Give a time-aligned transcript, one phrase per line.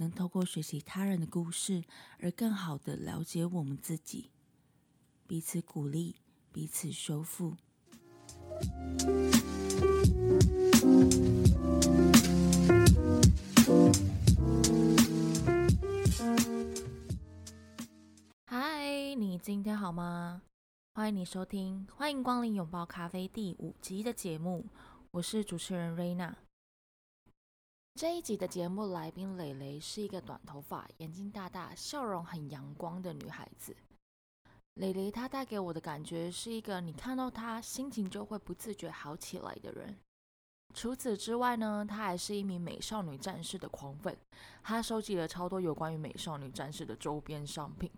[0.00, 1.84] 能透过学习他人的故事，
[2.20, 4.30] 而更好的了解我们自己，
[5.26, 6.16] 彼此鼓励，
[6.50, 7.54] 彼此修复。
[18.46, 20.40] 嗨，你今天好吗？
[20.94, 24.64] 欢迎你收听，欢迎光临拥抱咖啡第五集的节目，
[25.10, 26.34] 我是主持人瑞娜。
[27.94, 33.76] 这一集的节目来宾蕾蕾是一个短头发、眼睛大大、笑容很阳光的女孩子。
[34.74, 39.96] 蕾蕾她带给我的感觉是一个你看到她心情就会不自觉好起来的人。
[40.72, 44.16] 除此之外呢，她还是一名美少女战士的狂粉，
[44.62, 47.90] 她收集了超多有关于美少女战士的周边商品，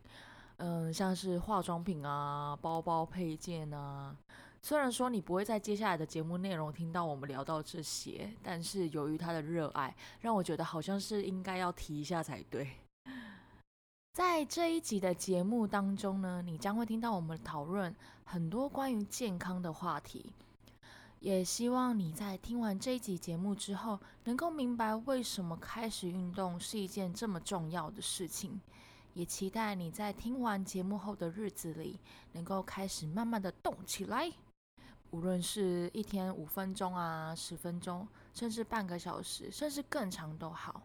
[0.56, 4.16] 嗯，像是化妆品啊、包包配件啊。
[4.64, 12.70] 虽然说你不会在接下来的节目内容听到我们聊到这些，但是由于他的热爱，让我觉得好像是应该要提一下才对。
[14.12, 17.92] 在这一集的节目当中呢，你将会听到我们讨论
[18.24, 20.32] 很多关于健康的话题。
[21.18, 28.60] 也希望你在听完这一集节目之后，能够明白为什么开始运动是一件这么重要的事情。
[29.14, 31.98] 也期待你在听完节目后的日子里，
[32.32, 34.30] 能够开始慢慢的动起来。
[35.12, 40.82] 无论是一天五分钟啊、十分钟，甚至半个小时，甚至更长都好。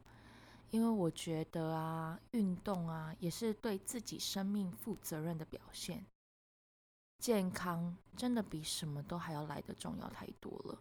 [0.70, 6.06] 因为我觉得啊，运动啊，也是对自己生命负责任的表现。
[7.20, 10.78] 健康真的比什么都还要来的重要太多了。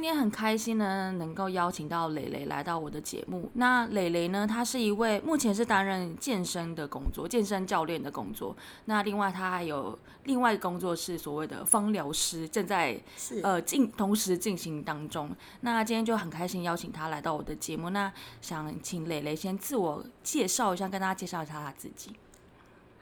[0.00, 3.50] 今天很开心呢，能够邀请到蕾蕾来到我的节目。
[3.52, 8.56] 那蕾蕾呢，她是一位目前是担任健身的工作，健身教练的工作。
[8.86, 12.98] 那另外她还有另外工作是所谓的芳疗师，正在
[13.42, 15.28] 呃进同时进行当中。
[15.60, 17.90] 那今天就很开心邀请她来到我的节目。
[17.90, 22.12] 那想请蕾蕾先自我介绍一下，跟大家介绍一下她自己。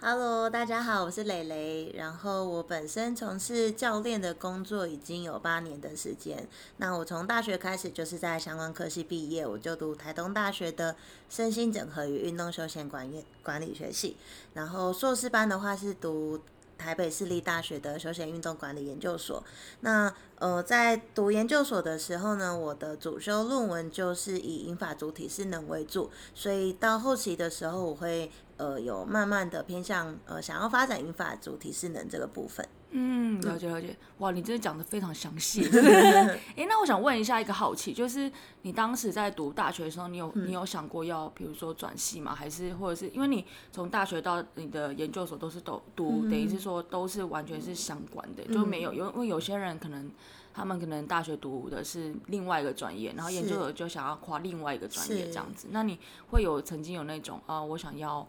[0.00, 1.92] Hello，大家好，我是蕾蕾。
[1.96, 6.46] 然后我本身从事教练的工作已经有八年的时间。
[6.76, 10.94] 那我从大学开始就是在相关科系毕业，我就读台东大学的
[11.28, 14.16] 身心整合与运动休闲管业管理学系。
[14.54, 16.38] 然后硕士班的话是读
[16.78, 19.44] 台北市立大学的休闲运动管理研究所。
[19.80, 28.30] 那呃，在读研究所的时候呢，我的主修论文就是以英法主体适能为主，所以到后期的时候我会。
[28.58, 32.68] 呃，有慢慢的偏向呃，想要发展英法主体势能这个部分。
[32.90, 33.94] 嗯，了解了解。
[34.18, 35.62] 哇，你真的讲的非常详细。
[36.56, 38.30] 哎，那我想问一下一个好奇，就是
[38.62, 42.34] 你当时在读大学的时候，你有你有想过要比如说转系吗？
[42.34, 50.10] 还是或者是因为你从大学到你的研究所都是都读，等于是说都是完全是相关的，就没有因为有些人可能
[50.54, 55.68] 他们可能大学读的是另外一个专业，然后研究所就想要跨另外一个专业这样子。
[55.72, 55.98] 那你
[56.30, 58.26] 会有曾经有那种啊，我想要。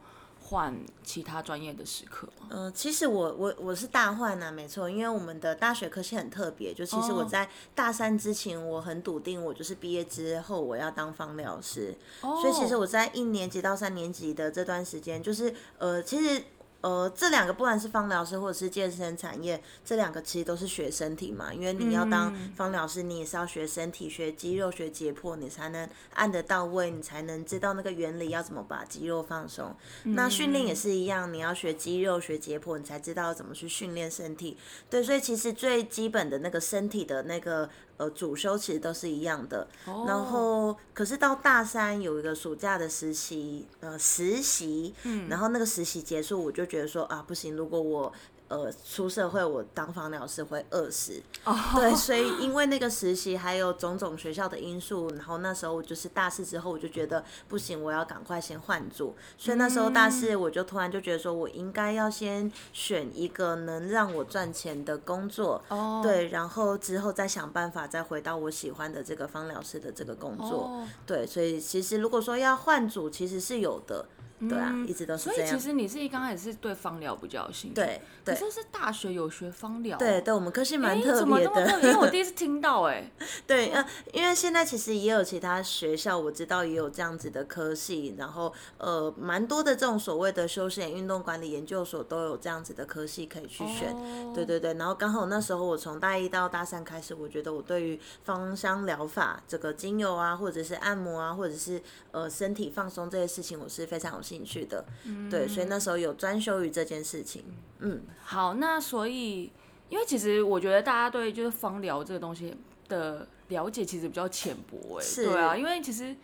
[0.50, 16.44] 换其他专业的时刻嗯，其实我我我是大换啊，没错，因为我们的大学科系很特别，就其实我在大三之前，我很笃定，我就是毕业之后我要当方疗师，所以其实我在一年级到三年级的这段时间，就是呃，其实。
[16.82, 21.54] 呃，这两个不管是芳疗师或者是健身产业，这两个其实都是学身体嘛。
[21.54, 29.76] 因为你要当芳疗师，你也是要学身体、学肌肉、学解剖，你才能按得到位，你才能知道那个原理要怎么把肌肉放松。
[30.04, 34.58] 那训练也是一样，你要学肌肉、学解剖，你才知道怎么去训练身体。
[34.90, 37.70] 对，所以其实最基本的那个身体的那个。
[38.00, 39.68] 呃，主修其实都是一样的，
[40.08, 44.94] 然后可是到大三有一个暑假的实习，呃，实习，
[45.28, 48.14] 然后那个实习结束，我就觉得说啊，不行，如果我
[48.50, 51.24] 呃出社会我当芳疗师会饿死。
[51.46, 59.16] 哦，对，所以因为那个实习还有种种学校的因素，然后那时候就是大四之后我就觉得不行，我要赶快先换组。
[59.38, 65.64] 所以那时候大四我就突然就觉得说我应该要先选一个能让我赚钱的工作。
[65.70, 70.86] 哦，对，然后之后再想办法再回到我喜欢的这个芳疗师的这个工作。
[71.06, 74.06] 对，所以其实如果说要换组，其实是有的。
[74.48, 75.48] 对啊，一直都是这样。
[75.48, 83.12] 所以其实你是一刚开始是对芳疗比较有兴趣，对，可是是大学有学芳疗，对对，我们科系蛮特别的，因为我第一次听到，哎，
[83.46, 93.96] 对，呃，因为现在其实也有其他学校，我知道也有这样子的科系，然后呃，蛮多的这种所谓的休闲运动管理研究所都有这样子的科系可以去选，
[94.34, 101.82] 对对对，然后刚好那时候我从大一到大三开始，我觉得我对于芳香疗法这个精油啊，或者是按摩啊，或者是
[102.12, 104.86] 呃身体放松这些事情，我是非常有兴趣的。
[105.30, 107.44] 对，所以那时候有专修于这件事情。
[107.80, 109.52] 嗯，好，那所以，
[109.90, 112.56] 因为其实我觉得大家对就是芳疗这个东西
[112.88, 116.16] 的了解其实比较浅薄，哎，对啊，因为其实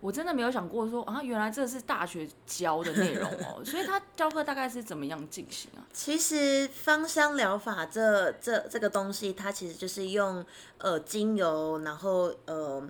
[0.00, 5.84] 我真的没有想过说啊，原来这是大学教的内容哦，所以他 教课大概是怎么样进行啊？
[5.92, 10.44] 其实芳香疗法这这这个东西，它其实就是用
[10.78, 12.82] 呃精油，然后呃。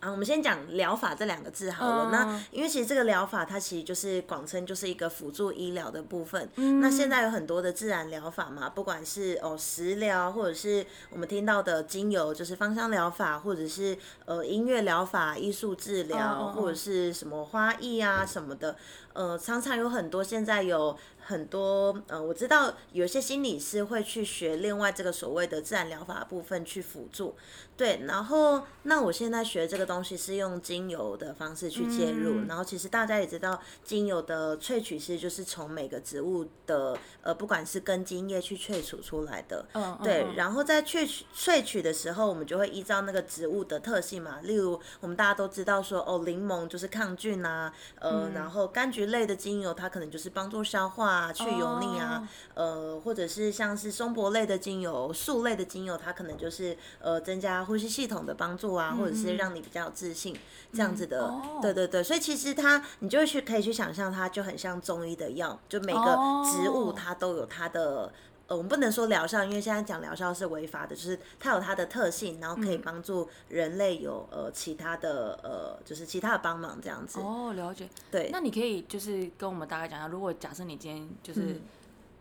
[0.00, 2.10] 啊，我们先讲疗法这两个字好了。
[2.10, 6.48] 那因为其实这个疗法它其实就是广称就是一个辅助医疗的部分。
[6.80, 18.76] 那现在有很多的自然疗法嘛，不管是哦食疗，或者是我们听到的精油，就是芳香疗法，或者是呃音乐疗法、艺术治疗，或者是什么花艺啊什么的。
[19.14, 20.96] 呃，常常有很多现在有。
[21.26, 27.34] 很多呃，我知道有些心理师会去学另外这个所谓的自然疗法部分去辅助，
[27.76, 28.02] 对。
[28.06, 40.24] 然后那我现在学这个东西是用精油的方式去介入，然后其实大家也知道，精油的萃取是就是从每个植物的呃，不管是根茎叶去萃取出来的，嗯，对。
[40.36, 51.15] 然后在萃取萃取的时候，我们就会依照那个植物的特性嘛，例如我们大家都知道说哦，柠檬就是抗菌啊，呃，然后柑橘类的精油它可能就是帮助消化。
[51.16, 60.36] 啊，去油腻啊，呃，或者是像是松柏类的精油、树类的精油，它可能就是呃增加呼吸系统的帮助啊，或者是让你比较有自信
[60.72, 61.32] 这样子的。
[61.62, 68.12] 对对对，所以其实它，你就会去可以去想象，它就很像中医的药，就每个植物它都有它的。
[68.48, 77.18] 呃，我们不能说疗效，因为现在讲疗效是违法的，就是它有它的特性，然后可以帮助人类有呃其他的呃，就是其他的帮忙这样子。
[77.18, 77.88] 哦，了解。
[78.10, 81.60] 对，那你可以就是跟我们大概讲一下，如果假设你今天就是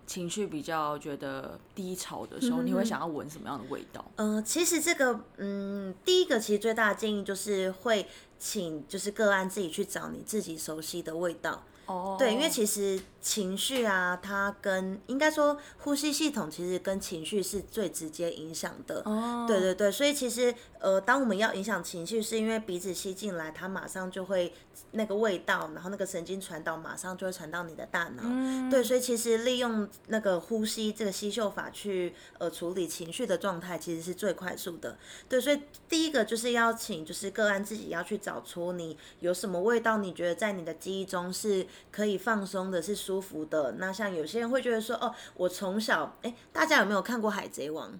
[0.07, 4.03] 情绪比较觉得低潮的时候，你会想要闻什么样的味道？
[4.15, 8.07] 呃，其实这个嗯，第一个其实最大的建议就是会
[8.39, 11.63] 请就是个案自己去找你自己熟悉的味道。
[11.85, 12.99] 哦，对，因为其实。
[13.25, 19.01] 情绪啊，它跟应该说呼吸系统其实跟情绪是最直接影响的。
[19.03, 24.53] 哦，对对对，所以其实呃，当我们要影响情绪，是因为鼻子吸进来，它马上就会
[24.91, 28.21] 那个味道，然后那个神经传导马上就会传到你的大脑。
[28.23, 34.95] 嗯，对，所以其实利用那个呼吸这个吸嗅法去呃处理情绪的状态，其实是最快速的。
[35.27, 43.15] 对，所以第一个就是要请就是个案自己要去找出你有什么味道，你觉得在你的记忆中是可以放松的，是舒。
[43.15, 47.93] 舒服的那像有些人会觉得说哦，我从小哎，大家有没有看过《海贼王》？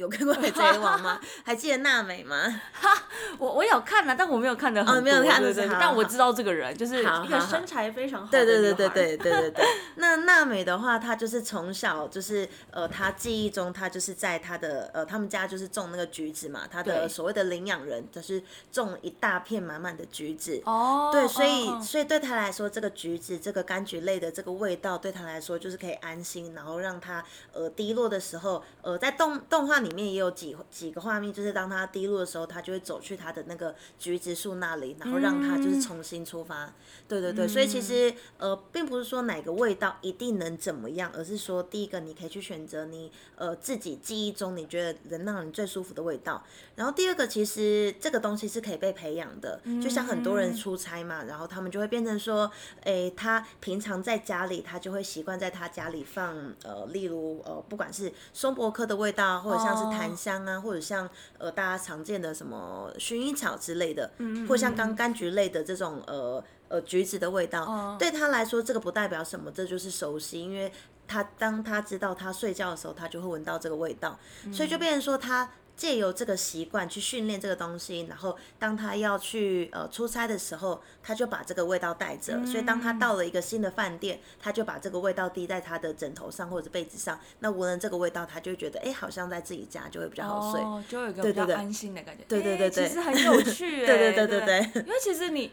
[0.00, 1.20] 有看过《海贼王》吗？
[1.44, 2.34] 还记得娜美吗？
[2.72, 2.90] 哈，
[3.38, 9.64] 我我有看了，但我没有看的很多，但我知道这个人就是一个身材非常好的对对对对对对对对。
[9.96, 18.42] 那娜美的话，她就是从小就是呃，她记忆中她就是在她的呃，他们家就是种那个橘子嘛，她的所谓的领养人就是
[18.72, 20.62] 种一大片满满的橘子。
[20.64, 21.10] 哦。
[21.12, 29.89] 对，所以所以对她来说，这个橘子这个柑橘类的这个味道，对她来说就是可以安心，然后让她呃低落的时候，呃，在动动画里。
[29.90, 36.72] 里面也有几几个画面，就是当他低落的时候，他就会走去他的那个橘子树那里，然后让他就是重新出发。
[37.08, 46.42] 对对对，所以其实呃，并不是说哪个味道一定能怎么样，而是说第一个你可以去选择你呃自己记忆中你觉得能让你最舒服的味道。
[46.76, 52.48] 然后第二个，其实这个东西是可以被培养的，就像很多人出差嘛，然后他们就会变成说，
[52.84, 59.69] 诶，他平常在家里，他就会习惯在他家里放呃，例如呃，不管是松柏科的味道，或者像。
[59.76, 61.08] 是檀香啊，或者像
[61.38, 64.10] 呃大家常见的什么薰衣草之类的，
[64.48, 70.72] 或像刚柑橘类的这种呃呃橘子的味道，对他来说这个不代表什么，这就是熟悉，因为
[71.06, 74.18] 他当他知道他睡觉的时候，他就会闻到这个味道，
[74.52, 75.48] 所以就变成说他。
[75.80, 92.24] 借由这个习惯去训练这个东西，然后当他要去呃出差的时候，他就把这个味道带着，所以当他到了一个新的饭店，他就把这个味道滴在他的枕头上或者被子上，那闻了这个味道，他就觉得哎，好像在自己家就会比较好睡，就有一个比较安心的感觉。
[92.28, 95.50] 对对对对，其实很有趣， 对对对对对，因为其实你。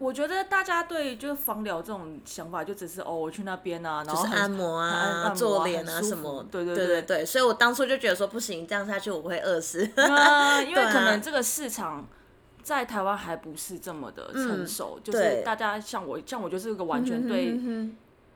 [0.00, 7.26] 我觉得大家对就是芳疗这种想法，就只是哦，我去那边啊，然后按摩啊、做脸啊什么，对对对对对。
[7.26, 9.80] 所以我当初就觉得说不行，这样下去我会饿死。
[10.66, 12.08] 因为可能这个市场
[12.62, 17.58] 在台湾还不是这么的成熟，就是大家像我，像我就是个完全对。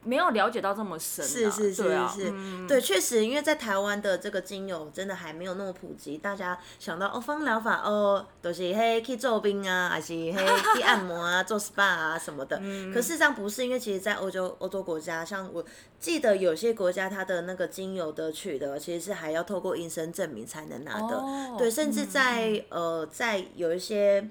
[0.05, 10.35] 没有了解到这么深，是是是是，对，确实，因为在台湾的这个精油真的还没有那么普及，大家想到哦，芳疗法哦，都是嘿去做冰啊，还是嘿
[10.75, 12.59] 去按摩啊， 做 SPA 啊什么的。
[12.93, 15.65] 可事实上不是，因为其实，在欧洲欧洲国家，像我
[15.99, 21.25] 记得有些国家，它的那个精油的取得，其实是还要透过医生证明才能拿的。
[21.59, 24.29] 对，甚至在呃，在有一些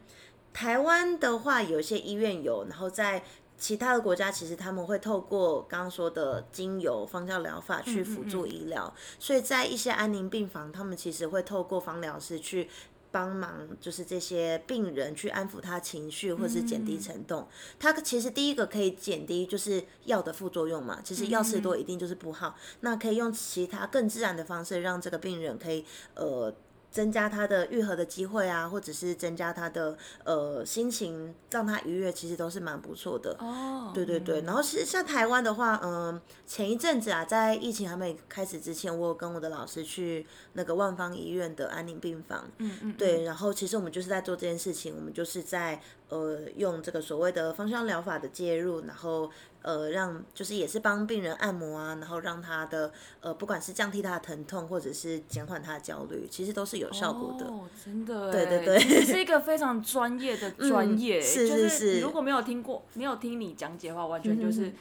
[0.53, 3.23] 台湾的话，有一些医院有，然后在。
[3.63, 12.67] 其他的国家其实他们会透过刚刚说的精油芳香疗法去辅助医疗，所以在一些安宁病房，他们其实会透过芳疗师去
[13.09, 17.47] 帮忙，就是这些病人去安抚他情绪或是减低沉痛。
[17.79, 26.53] 他其实第一个可以减低就是药的副作用嘛，其实药吃多一定就是不好，那可以用其他更自然的方式让这个病人可以呃。
[26.93, 33.35] 增加他的愈合的机会啊，或者是增加他的呃心情，让他愉悦，其实都是蛮不错的。
[33.39, 34.41] 哦，对对对。
[34.41, 42.47] 然后其实像台湾的话，嗯，前一阵子啊，在疫情还没开始之前，我有跟我的老师去那个万方医院的安宁病房。
[42.59, 42.93] 嗯嗯。
[42.93, 49.31] 对，然后其实我们就是在做这件事情，我们就是在呃用这个所谓的芳香疗法的介入，然后。
[49.63, 52.91] 呃，让就是也是帮病人按摩啊，然后让他的
[53.21, 57.45] 呃，不管是降低他的疼痛，或者是减缓他的焦虑，其实都是有效果的。
[57.45, 61.21] 哦，真的，对对对，是一 个非常专业的专业。
[61.21, 64.71] 是是是，如果没有听过，没有听你讲解的话，完全就是，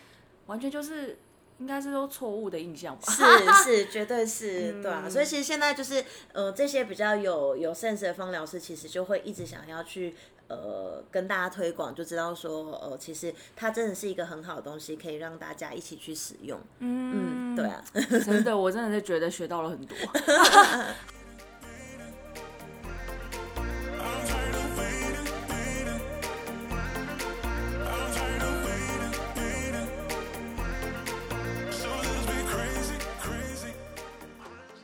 [0.46, 1.16] 完全就是，
[1.58, 3.12] 应该是都错误的印象吧？
[3.12, 5.08] 是是，绝对是，对啊。
[5.08, 10.14] 所以其实现在就是呃，这些比较有有 sense 的方疗师，其实就会一直想要去。
[10.52, 16.60] 呃，跟大家推广就知道说，呃，其实它真的是一个很好的东西，可以让大家一起去使用。
[16.80, 17.82] 嗯，对啊，
[18.22, 19.96] 真的，我真的是觉得学到了很多。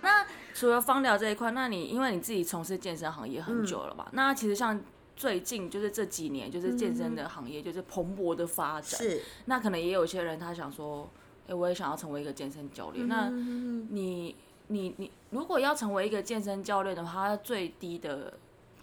[0.00, 4.06] 那除了芳疗这一块，那你因为你自己从事健身行业很久了嘛？
[4.12, 4.80] 那其实像。
[5.18, 9.00] 最近就是这几年，就是健身的行业就是蓬勃的发展。
[9.00, 11.10] 是，那可能也有些人他想说，
[11.48, 13.08] 哎，我也想要成为一个健身教练。
[13.08, 14.37] 那你
[14.68, 18.32] 你你，如果要成为一个健身教练的话，他最低的，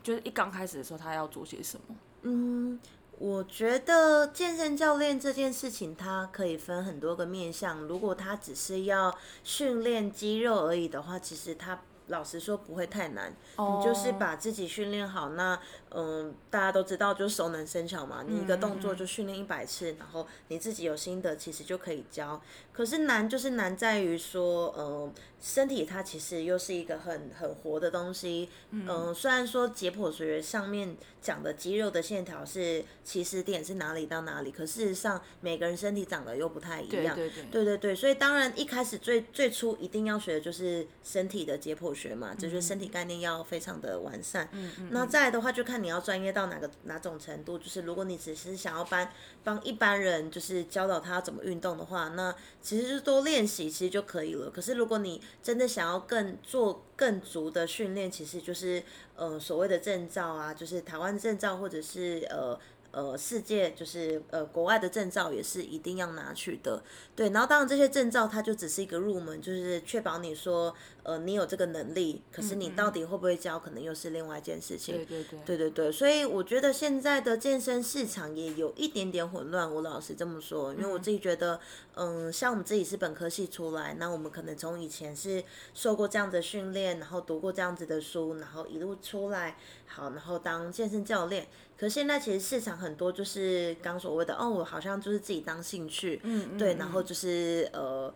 [0.04, 1.96] 就是一刚开始的时候，他要做些什么？
[2.24, 2.78] 嗯，
[3.18, 7.80] 我觉得健身教练这件事情，它可以分很多个面向。
[7.84, 11.80] 如果他只是要训练肌肉而已的话，其实他。
[12.08, 15.30] 老实说不会太难，你就是把自己训练好。
[15.30, 15.60] 那
[15.90, 22.42] 嗯，大家都知道就是熟能生巧嘛，你一个动作就训练一百次，然后你自己有心得，其实就可以教。
[22.72, 28.50] 可是难就是难在于说，嗯，身体它其实又是一个很很活的东西。
[28.72, 37.16] 嗯，虽然说解剖学上面讲的肌肉的线条是起始点是哪里到哪里，可事实上每个人身体长得又不太一样。
[37.16, 37.46] 对对对。
[37.52, 41.96] 对对对，所以当然一开始最最初一定要学的就是身体的解剖。
[41.96, 44.50] 学嘛，就是身体概念要非常的完善。
[44.52, 44.90] 嗯嗯。
[44.92, 47.58] 那再来的话，就看你要专业到哪个哪种程度。
[47.58, 49.08] 就是如果你只是想要帮
[49.42, 54.50] 帮一般人，就是教导他怎么运动的话，那其实就多练习其实就可以了。
[54.50, 58.84] 可是如果你真的想要更做更足的训练，其实就是
[59.16, 62.60] 呃所谓的证照啊，就是台湾证照或者是呃。
[62.96, 66.82] 呃，世界就是呃，国外的证照也是一定要拿去的，
[67.14, 67.30] 对。
[67.32, 70.74] 然后当然这些证照它就只是一个入门，就是确保你说
[71.04, 74.96] 呃你有这个能力，可是你到底会不会教，可能又是另外一件事情。
[74.96, 75.40] 对对对。
[75.46, 81.60] 对对对，所以我觉得现在的健身市场也有一点点混乱，我老实这么说，因为我自己觉得，
[81.96, 91.46] 嗯，像我们自己是本科系出来，那我们可能从以前是受过这样的训练，然后读过这样子的书，然后一路出来，好，然后当健身教练。
[91.78, 98.14] 可现在其实市场很多就是刚所谓的哦，我好像就是自己当兴趣，嗯，对，然后就是呃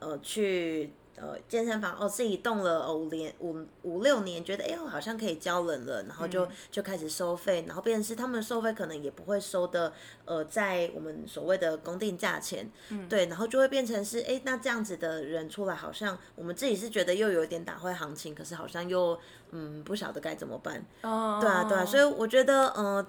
[0.00, 0.90] 呃去。
[1.20, 9.92] 呃健身房哦自己动了五年五五六年，觉得哎我好像可以教人了，然后就就开始收费，然后变成是他们收费可能也不会收的
[10.24, 12.70] 呃在我们所谓的公定价钱，
[13.08, 19.18] 对，然后就会变成是哎那这样子的人出来，好像我们自己是觉得又有点打坏行情，可是好像又
[19.50, 23.06] 嗯不晓得该怎么办，哦对啊对啊，所以我觉得呃。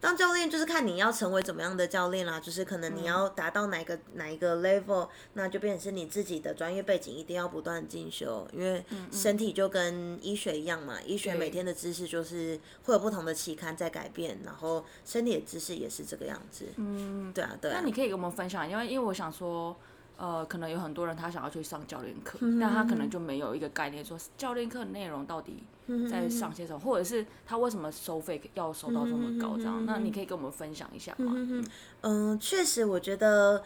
[0.00, 16.64] 当教练就是看你要成为怎么样的教练啦，就是可能你要达到哪个哪一个 level，那就变成是你自己的专业背景一定要不断进修，因为身体就跟医学一样嘛，医学每天的知识就是会有不同的期刊在改变，然后身体的知识也是这个样子。
[16.76, 17.80] 嗯，对啊，对啊。
[17.80, 19.76] 那你可以给我们分享，因为因为我想说。
[20.20, 25.64] 呃，可能有很多人他想要去上教练课，但他可能就没有一个概念，说教练课内容到底
[26.10, 29.56] 在上些什么，或者是他为什么收费要收到这么高？
[29.56, 31.32] 这样，那你可以跟我们分享一下吗？
[32.02, 33.62] 嗯，确实，我觉得。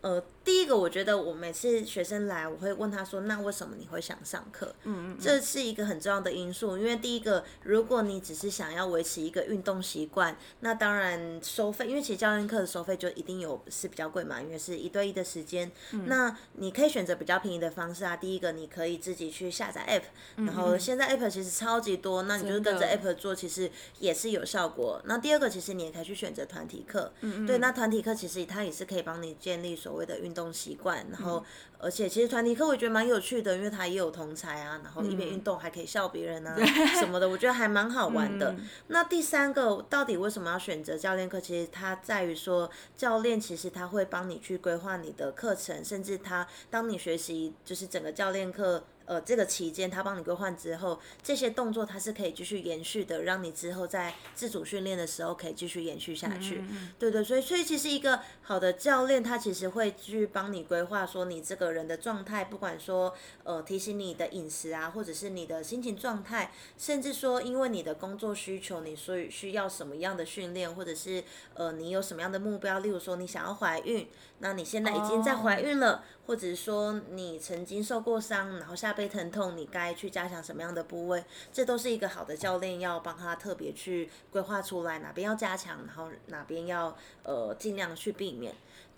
[0.00, 6.78] 呃，第一个，我觉得我每次学生来，我会问他说：“那为什么你会想上课？”嗯嗯，这是一个很重要的因素。
[6.78, 15.70] 因为第一个，如果你只是想要维持一个运动习惯，那当然收费，因为其实教练课的收费就一定有是比较贵嘛，因为是一对一的时间。
[16.06, 18.16] 那你可以选择比较便宜的方式啊。
[18.16, 24.98] 第一个，你可以自己去下载 App，然后现在 App 其实超级多，那你就是跟着 App 做，其实也是有效果。
[25.04, 27.12] 那第二个，其实你也可以去选择团体课。
[27.20, 29.76] 嗯嗯，对，那团体课其实它也是可以帮你建立。
[29.76, 31.44] 所谓的运种习惯，然后
[31.78, 36.56] 而且其实团体课我觉得蛮有趣的，因为它也有同才啊，然后一边运动还可以笑别人啊
[36.98, 38.54] 什么的，我觉得还蛮好玩的。
[38.88, 41.40] 那第三个，到底为什么要选择教练课？
[41.40, 48.84] 其实它在于说，教练其实他会帮你去规划你的课程，甚至他当你学习就是整个教练课。
[49.08, 56.62] 呃，这个期间他帮你规划之后，这些动作它是可以继续延续的，让你之后在自主训练的时候可以继续延续下去。
[56.98, 71.22] 对对，所以所以其实一个好的教练，他其实会去帮你规划说你这个人的状态，不管说呃提醒你的饮食啊，或者是你的心情状态，甚至说因为你的工作需求，你所以需要什么样的训练，或者是
[71.54, 74.08] 呃你有什么样的目标，例如说你想要怀孕，
[74.38, 76.04] 那你现在已经在怀孕了。
[76.28, 81.24] 或者是说你曾经受过伤，然后下背疼痛，你该去加强什么样的部位？
[81.50, 88.54] 这都是一个好的教练要帮他特别去规划出来，哪边要加强，然后哪边要呃尽量去避免。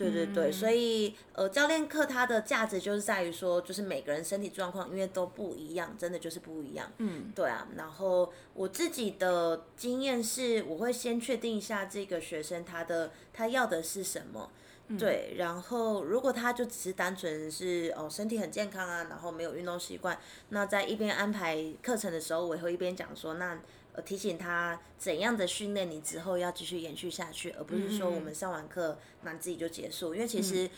[0.08, 6.90] 对对对，所以呃教练课它的价值就是在于说，就是每个人身体状况因为都不一样，真的就是不一样。
[6.98, 7.68] 嗯，对啊。
[7.76, 14.50] 然后我自己的经验是，我会先确定一下这个学生他的他要的是什么。
[14.98, 23.56] 对，然后如果他就只是单纯是哦身体很健康啊，然后没有运动习惯，那在一边安排课程的时候，我会一边讲说，那
[23.92, 30.68] 呃提醒他怎样的训练你之后要继续延续下去，而不是说我们上完课那自己就结束，因为其实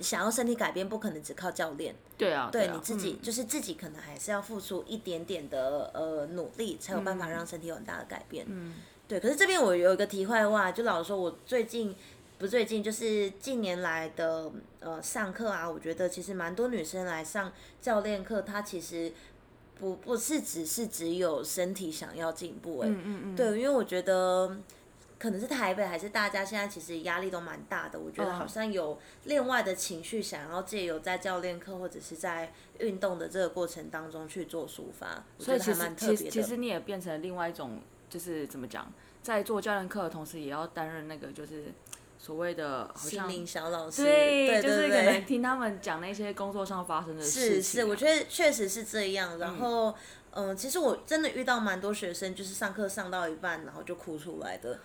[0.00, 8.46] 想要身体改变不可能只靠教练，对啊，对你自己就是自己可能还是要付出一点点的呃努力，才有办法让身体有很大的改变。
[8.48, 8.74] 嗯，
[9.06, 9.18] 对。
[9.18, 11.94] 可是这边我有一个题外话，就老实说，我最近。
[12.38, 17.52] 不最近就是近年来的呃上课啊，我觉得其实蛮多女生来上
[17.82, 19.12] 教练课，她其实
[19.78, 24.56] 不不是只是只有身体想要进步哎，嗯嗯嗯，对，因为我觉得
[25.18, 41.72] 可能是台北还是大家现在其实压力都蛮大的，我觉得好像有另外的情绪想要借由在教练课或者是在运动的这个过程当中去做抒发，所以其实其实其实你也变成另外一种就是怎么讲，在做教练课的同时，也要担任那个就是。
[42.20, 47.62] 所谓的心灵小老师，对，就是可能听他们讲那些工作上发生的事情。
[47.62, 49.38] 是是，我觉得确实是这样。
[49.38, 49.94] 然后，
[50.32, 54.80] 嗯，其实我真的遇到蛮多学生，就是上课上到一半，然后就哭出来的。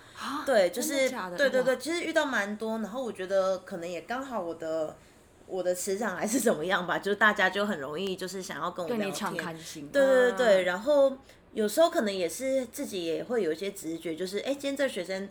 [0.45, 2.77] 对，就是对对对，其实遇到蛮多。
[2.77, 4.95] 然后我觉得可能也刚好我的
[5.47, 9.57] 我的磁场还是怎么样吧，就是大家就很容易就是想要跟我聊天。
[9.91, 11.17] 对对对对，然后
[11.51, 15.27] 有时候可能也是自己也会有一些直觉，就是哎，今天这学生。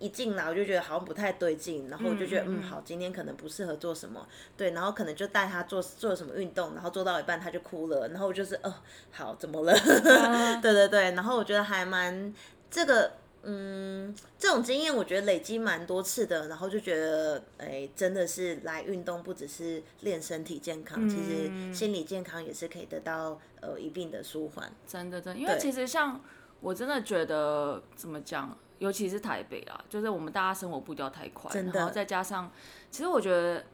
[0.00, 8.74] 一进来我就觉得好像不太对劲，然后我就觉得嗯好，今天可能不适合做什么，对，然后可能就带他做做什么运动，然后做到一半他就哭了，然后我就是哦
[9.12, 9.72] 好怎么了？
[10.62, 12.34] 对对对，然后我觉得还蛮
[12.70, 24.72] 这个嗯这种经验我觉得累积蛮多次的，然后就觉得哎真的是来运动不只是练身体健康，其实心理健康也是可以得到呃一定的舒缓。
[24.86, 26.18] 真的真，因为其实像
[26.60, 28.56] 我真的觉得怎么讲？
[28.80, 32.50] 尤其是台北啊，就是我们大家生活步调太快，然后再加上，
[32.90, 33.64] 其实我觉得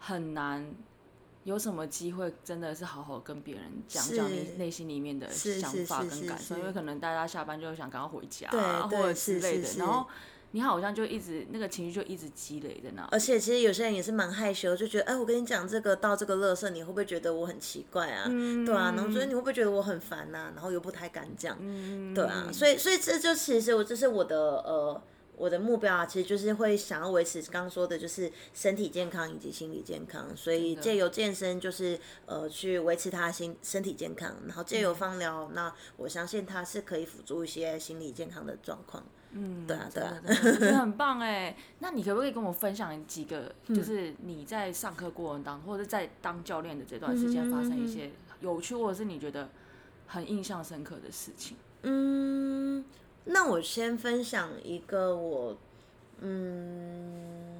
[0.00, 0.74] 很难
[1.44, 9.68] 有什么机会，真的是好好跟别人讲讲你内心里面的想法跟感受，因为可能大家下班就想赶快回家，啊或者之类的。
[9.76, 10.06] 然后
[10.54, 13.02] 你好像就一直那个情绪就一直积累在那。
[13.10, 18.28] 而且其实有些人也是蛮害羞，就觉得哎，我跟你讲这个到这个乐色，你会不会觉得我很奇怪啊？
[18.64, 20.52] 对啊，然后所以你会不会觉得我很烦呐？
[20.54, 25.02] 然后又不太敢讲，嗯对啊，所以所以这就其实我这是我的呃。
[25.36, 39.04] 我的目标啊，其实就是会想要维持刚刚说的，就是身体健康以及心理健康，所以借由健身就是呃去维持他心身体健康，然后借由放疗，那我相信他是可以辅助一些心理健康的状况。
[39.34, 40.02] 嗯，对啊，对
[40.70, 41.56] 啊，很棒哎。
[41.80, 49.48] 那你可不可以跟我分享几个，就是你在上课过程当中，或者在当教练的这段时间发生一些有趣，或者是你觉得
[50.06, 51.56] 很印象深刻的事情？
[51.82, 52.84] 嗯。
[53.26, 55.56] 那我先分享一个我，
[56.20, 57.53] 嗯，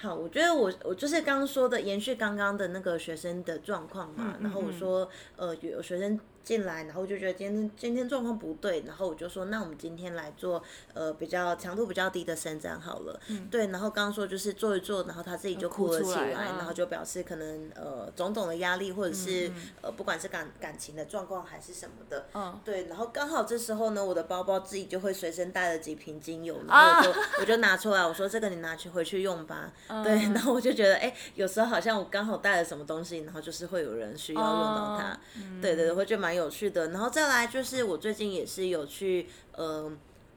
[0.00, 6.18] 好，我觉得我我就是刚刚说的，延续刚刚的那个学生的状况嘛，然后我说，呃，有学生。
[6.42, 10.60] 进来，然后就觉得今天今天状况不对，然后我就说，那我们今天来做
[10.94, 13.20] 呃比较强度比较低的伸展好了。
[13.28, 13.46] 嗯。
[13.50, 22.26] 对，然后刚刚说就是做一做，然后他自己就哭了起来，然后就表示可能呃种种的压力，或者是呃不管是感感情的状况还是什么的。
[22.34, 22.58] 嗯。
[22.64, 29.70] 对，然后刚好这时候呢，我的包包自己就会随身带了几瓶精油，然后我就我就拿出来，我说这个你拿去回去用吧。
[30.02, 35.20] 对，然后我就觉得哎，有时候好像我刚好带了什么东西，然后就是会有人需要用到它。
[35.60, 36.30] 对对对，会觉得蛮。
[36.30, 39.90] 有趣的，然后再来就是我最近也是有去，呃，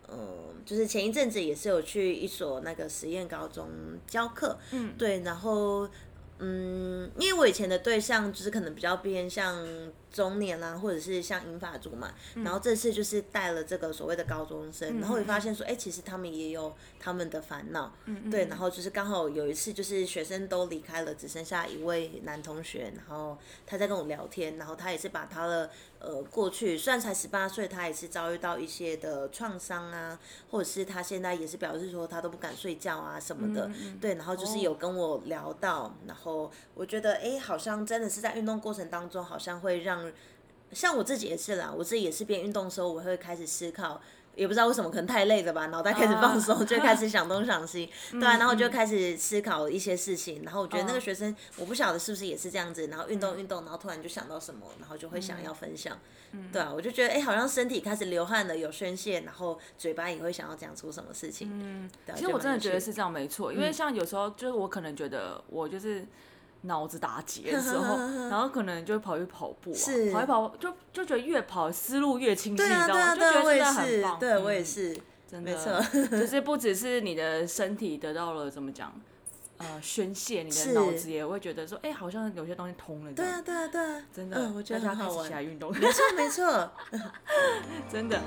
[0.07, 0.17] 呃，
[0.65, 3.69] 就是前一阵子也是有去一所那个实验高中
[4.07, 5.87] 教课，嗯，对，然后，
[6.39, 9.55] 嗯，因为我以前的对象就是可能比较偏向。
[10.13, 17.91] 中年啦，或者是像银发族嘛，然后这次就是带了这个所谓的高中生，然后会发现说，哎，其实他们也有他们的烦恼，
[18.29, 30.19] 对，然后就是刚好有一次就是学生都离开了，只剩下一位男同学，然后他在跟我聊天，然后他也是把他的呃过去，虽然才十八岁，他也是遭遇到一些的创伤啊，
[30.51, 33.67] 或者是他现在也是表示说他都不敢睡觉啊什么的，
[33.99, 40.02] 对，然后就是有跟我聊到，然后我觉得哎，好像真的是在运动过程当中，好像会让
[40.71, 44.01] 像我自己也是啦，我自己也是边运动的时候，我会开始思考，
[44.35, 55.95] 也不知道为什么，可能太累了吧，脑袋开始放松，就开始想东 想西，对啊，然后就开始思考一些事情，然后我觉得那个学生，我不晓得是不是也是这样子，然后运动运动，然后突然就想到什么，然后就会想要分享，
[56.51, 66.03] 对啊，我就觉得哎，好像身体开始流汗了，有宣泄，然后嘴巴也会想要讲出什么事情，嗯，其实我真的觉得是这样没错，因为像有时候就是我可能觉得我就是。
[66.63, 67.97] 脑子打结的时候，
[68.29, 73.15] 然后可能就跑去跑步啊，跑一跑就就觉得越跑思路越清晰，你知道吗？
[73.15, 74.19] 就觉得真的很棒。
[74.19, 74.93] 对我也是，
[75.29, 75.79] 真的没错。
[76.19, 78.93] 就是不只是你的身体得到了怎么讲，
[79.57, 83.11] 呃，宣泄，你的脑子也会觉得说，哎，好像有些东西通了。
[83.13, 85.27] 对啊，对啊，对啊，真的，我觉得很好玩。
[85.27, 86.71] 起来运动，没错，没错，
[87.91, 88.19] 真的。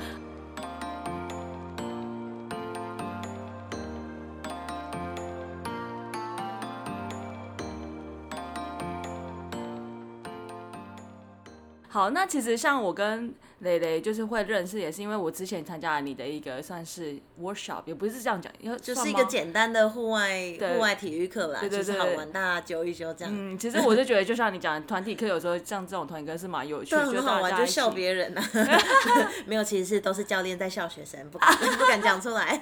[11.96, 23.32] 好，那其实像我跟蕾蕾就是会认识，也是因为我之前参加了你的一个算是 workshop，也不是这样讲，因为就是一个简单的户外户外体育课啦，就是好玩，大家揪一揪这样。
[23.34, 28.42] 嗯，其实我是觉得，就像你讲，团体课有时候像这种团体课是蛮有趣，很好玩，就笑别人呐。
[29.46, 32.60] 没有，其实是都是教练在笑学生，不敢 不敢讲出来，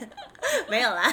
[0.71, 1.13] 没有啦。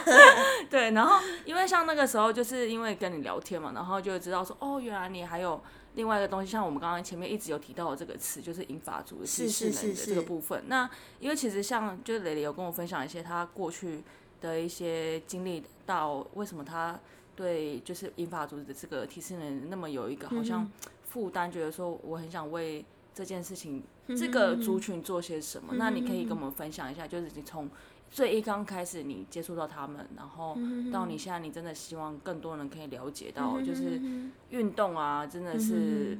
[0.70, 5.60] 对，然后因为像那个时候，就是因为跟你聊天嘛，然后就知道说，哦，原来你还有。
[5.96, 10.64] 另外一个东西，像我们刚刚前面一直有提到的这个词，就是英法族的提示能的这个部分。
[10.68, 14.04] 那因为其实像就是蕾蕾有跟我分享一些他过去
[14.40, 17.00] 的一些经历，到为什么他
[17.36, 20.70] 对就是英法族的这个提示能那么有一个好像
[21.10, 23.84] 负担，觉得说我很想为这件事情
[24.18, 25.74] 这个族群做些什么。
[25.76, 27.70] 那你可以跟我们分享一下，就是你从。
[28.12, 30.56] 最一刚开始你接触到他们，然后
[30.92, 34.00] 到你现在，你真的希望更多人可以了解到，就是
[34.50, 36.18] 运动啊，真的是。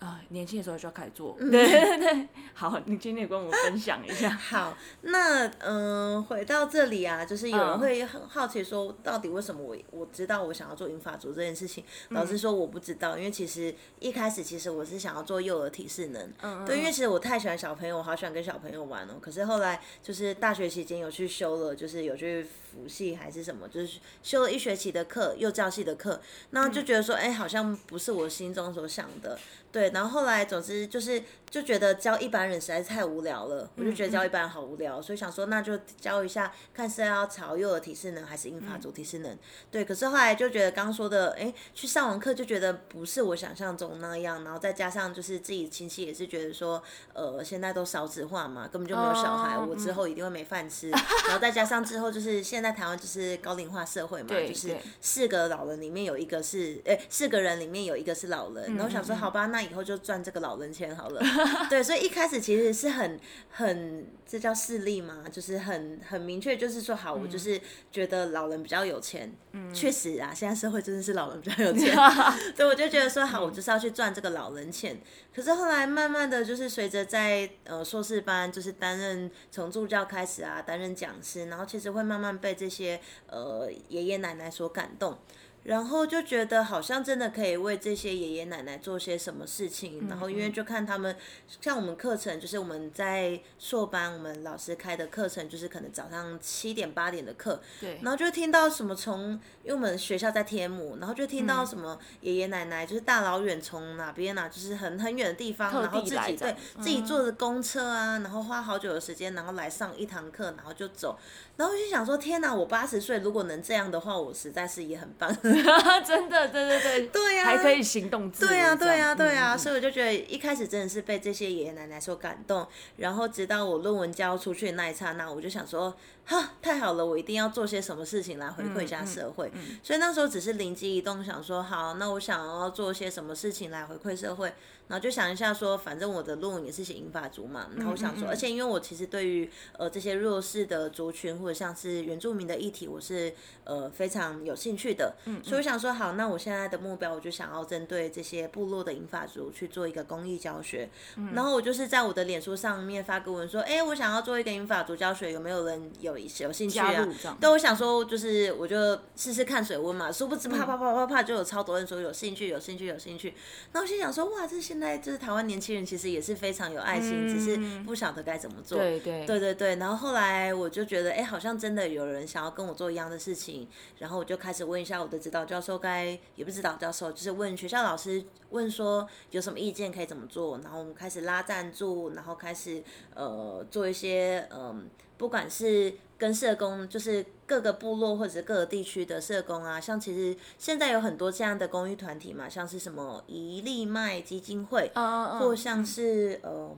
[0.00, 2.28] 啊，年轻的时候就要开始做， 对对对。
[2.54, 4.30] 好，你今天也跟我分享一下。
[4.32, 11.84] 好，那嗯，回到这里啊，就是有人会很好奇说，到底为什么我我知道我想要做英法族这件事情？
[12.08, 19.12] 老实说，我不知道，因为其实一开始其实我是想要做幼儿体适能，嗯对，因为其实我太喜欢小朋友，我好喜欢跟小朋友玩哦。
[19.20, 29.38] 可是后来就是大学期间有去修了，就是有去辅系还是什么，就是修了一学期的课，幼教系的课，那就觉得说，哎，好像不是我心中所想的，
[29.72, 29.90] 对。
[29.90, 39.36] 然后后来总之就是就觉得教一般人实在是太无聊了，我就觉得教一般人好无聊，所以想说那就教一下，看是要朝幼儿体适能还是英法主体适能。
[39.70, 50.90] 对，可是后来就觉得刚刚说的，哎，去上完课就觉得不是我想象中那样，然后再加上就是自己亲戚也是觉得说，呃，现在都少子化嘛，根本就没有小孩，我之后一定会没饭吃。
[50.90, 61.22] 然后再加上之后就是现在台湾就是高龄化社会嘛，就是四个老人里面有一个是，哎，四个人里面有一个是老人，然后想说好吧，那以后就赚这个老人钱好了。
[61.70, 63.18] 对，所以一开始其实是很
[63.50, 69.34] 很，这叫势利吗，就是很很明确，就是说好，我就是觉得老人比较有钱。
[69.50, 71.92] 嗯，确实啊，现在社会真的是老人比较有钱，
[72.54, 74.96] 所以我就觉得说好，我就是要去赚这个老人钱。
[75.34, 85.18] 可是后来慢慢的就是随着在呃硕士班，就是担任从助教开始啊，担任讲师，然后其实会慢慢被这些呃爷爷奶奶所感动。
[85.64, 91.14] 然后就觉得好像真的可以为这些爷爷奶奶做些什么事情，然后因为就看他们，
[91.60, 111.18] 像我们课程就是我们在硕班，我们老师开的课程就是可能早上七点八点的课，对，然后就听到什么从，因为我们学校在天母，然后就听到什么爷爷奶奶就是大老远从哪边啊，就是很很远的地方，然后自己对自己坐着公车啊，然后花好久的时间，然后来上一堂课，然后就走，
[111.60, 115.30] 然后就想说天哪，我八十岁如果能这样的话，我实在是也很棒。
[116.02, 118.48] 真的，对对对，对呀，还可以行动自如。
[118.48, 125.94] 对呀，对呀，对呀，所以我就觉得一开始真的是被这些爷爷奶奶所感动，然后直到我论文交出去那一刹那，我就想说，
[126.30, 129.50] 哈，太好了，我一定要做些什么事情来回馈一下社会。
[129.82, 134.52] 所以那时候只是灵机一动，想说，好，那我想要做些什么事情来回馈社会。
[134.86, 145.14] 然后就想一下说，反正我的论文也是写英法族嘛，然后我想说，而且因为我其实对于呃这些弱势的族群或者像是原住民的议题，我是呃非常有兴趣的，
[145.44, 150.90] 所以我想说，好，那我现在的目标，我就想要针对这些部落的英法族去做一个公益教学，
[151.34, 157.06] 然后我就是在我的脸书上面发个文说，哎，我想要做一个英法族教学，有没有人有有兴趣啊？
[157.40, 163.34] 对，我想说就是我就试试看水温嘛，殊不知啪啪啪啪啪就有超多人说有兴趣，有兴趣，有兴趣，
[163.72, 164.80] 那我心想说，哇，这现。
[164.80, 167.54] 在就是台湾年轻人其实也是非常有爱心，只是
[167.84, 168.78] 不晓得该怎么做。
[168.78, 169.76] 对对对对对。
[169.76, 173.68] 然后后来我就觉得，哎，好像真的有人想要跟我做一样的事情。
[173.98, 180.58] 然后我就开始问一下我的指导教授，该也不指导教授，就是问学校老师，问说有什么意见可以怎么做。
[180.64, 182.82] 然后我们开始拉赞助，然后开始
[183.14, 185.92] 呃做一些嗯，不管是。
[186.20, 194.92] 跟社工就是各个部落或者各个地区的社工啊，像其实现在有很多这样的公益团体嘛，像是什么一粒麦基金会，
[195.38, 196.76] 或像是呃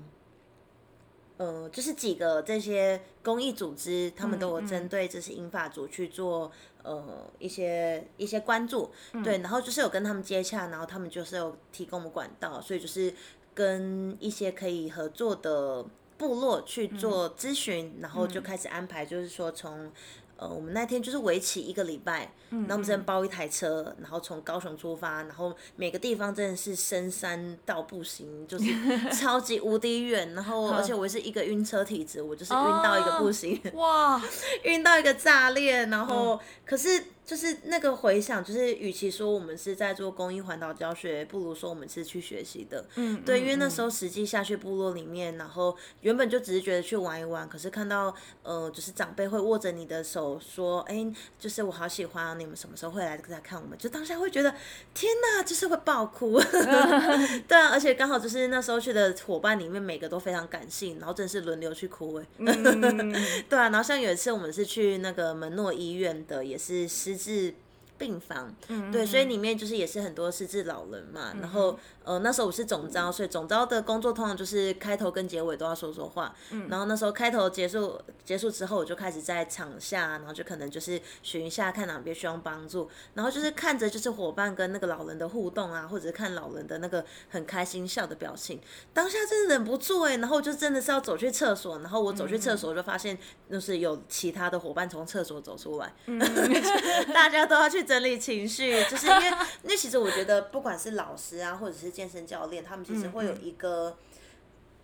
[1.38, 6.52] 呃，就是几个这些公益组织，他们都有针对这些英法族去做
[6.84, 8.92] 呃一些一些关注，
[9.24, 13.12] 对，然后就是有跟他们接洽，然后他们就是有提供我们管道，所以就是
[13.52, 15.84] 跟一些可以合作的。
[16.22, 19.90] 部落去做咨询，然后就开始安排，就是说从。
[20.34, 28.64] 呃，我们那天就是为期一个礼拜，然后我们真的包一台车，然后从高雄出发，然后每个地方真的是深山到不行，就是
[29.14, 34.20] 超级无敌远，然后而且我是一个晕车体质，我就是晕到一个不行，哇，
[34.64, 50.32] 晕到一个炸裂，然后可是就是那个回想，就是与其说我们是在做公益环岛教学，不如说我们是去学习的，嗯，对，因为那时候实际下去部落里面，然后原本就只是觉得去玩一玩，可是看到呃，就是长辈会握着你的手。
[50.42, 51.06] 说，哎，
[51.38, 53.78] 就是我好喜欢啊你们什么时候会来再看我们？
[53.78, 54.52] 就当下会觉得，
[54.92, 56.40] 天哪，就是会爆哭。
[57.48, 62.26] 对啊，而且刚好就是那时候去的伙伴里面，每个都非常感性，然后真是轮流去哭哎。
[63.48, 67.54] 对啊，然后像有一次我们是去那个门诺医院的，也是是失智。
[67.98, 68.52] 病房，
[68.90, 71.32] 对，所以里面就是也是很多失智老人嘛。
[71.40, 76.34] 然后，呃，那时候我是总招，所以总招的工作通常就是开头跟结尾都要说说话。
[76.68, 78.00] 然后那时候开头结束
[78.32, 88.58] 结束之后，我就开始在场下，然后就可能就是寻一下看哪边需要帮助，然后就是看着就是伙伴跟那个老人的互动啊，或者是看老人的那个很开心笑的表情，
[88.94, 93.18] 当下真的忍不住哎，然后就真的是要走去厕所，然后我走去厕所就发现
[93.50, 95.92] 就是有其他的伙伴从厕所走出来，
[97.12, 97.82] 大家都要去。
[97.82, 99.26] 整理情绪，就是因为，
[99.64, 103.96] 因为其实我觉得，不管是老师啊，或者是健身教练，他们其实会有一个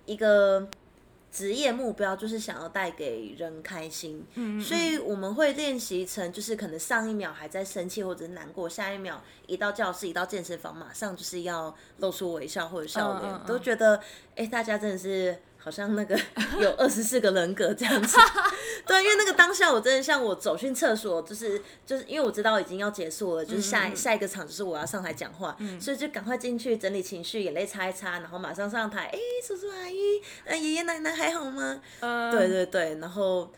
[0.04, 0.68] 一个
[1.38, 4.26] 职业目标，就是想要带给人开心。
[4.34, 14.00] 嗯所以我们会练习成，就是可能上一秒还在生气或者是难过，下一秒一到教室，一到健身房，马上就是要露出微笑或者笑脸，都觉得，
[14.34, 15.38] 哎，大家真的是。
[15.68, 16.18] 好像那个
[16.58, 18.16] 有二十四个人格这样子，
[18.88, 29.10] 对，因为那个当下我真的像我走进厕所，就是就是因为我知道已经要结束了，就是下下一个场就是我要上台讲话，所以就赶快进去整理情绪，眼泪擦一擦，然后马上上台。
[29.12, 31.78] 哎，叔叔阿姨，呃，爷爷奶奶还好吗？
[32.00, 33.52] 嗯，对对对，然后。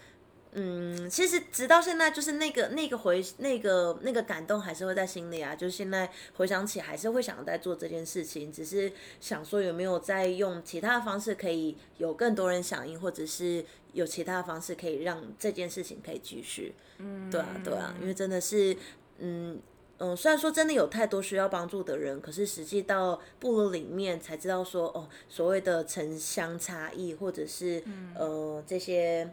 [0.53, 5.55] 嗯，其实直到现在，就是那个那个回那个那个感动还是会在心里啊。
[5.55, 16.75] 就是现在回想起，还是会想再做这件事情，只是想说有没有再用其他的方式，可以有更多人响应，或者是有其他的方式可以让这件事情可以继续。
[16.99, 18.77] 嗯，对啊，对啊，因为真的是，
[19.19, 19.57] 嗯
[19.99, 27.85] 嗯，虽然说真的有太多需要帮助的人，可是实际到部落里面才知道说，哦，所谓的城乡差异，或者是
[28.17, 29.31] 呃这些。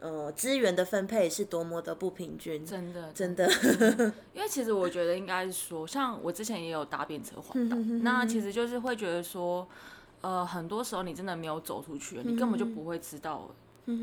[0.00, 3.50] 呃，资源的分配是多么的不平均，真的，真的。
[4.32, 9.66] 因为其实我觉得应该是说，像我之前也有搭便车环 岛，那其实就是会觉得说，
[10.20, 13.50] 呃，很多时候你真的没有走出去，你根本就不会知道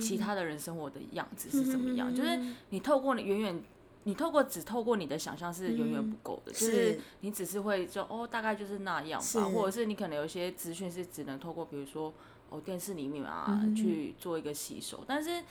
[0.02, 2.14] 其他的人生活的样子是怎么样。
[2.14, 2.38] 就是
[2.72, 3.64] 你透过你远远，
[4.04, 12.14] 你透过只透过你的想象是远远不够的，就是你只是会就哦，大概就是那样吧，或者是你可能有些资讯是只能透过比如说
[12.50, 15.42] 哦电视里面啊去做一个吸收，但是。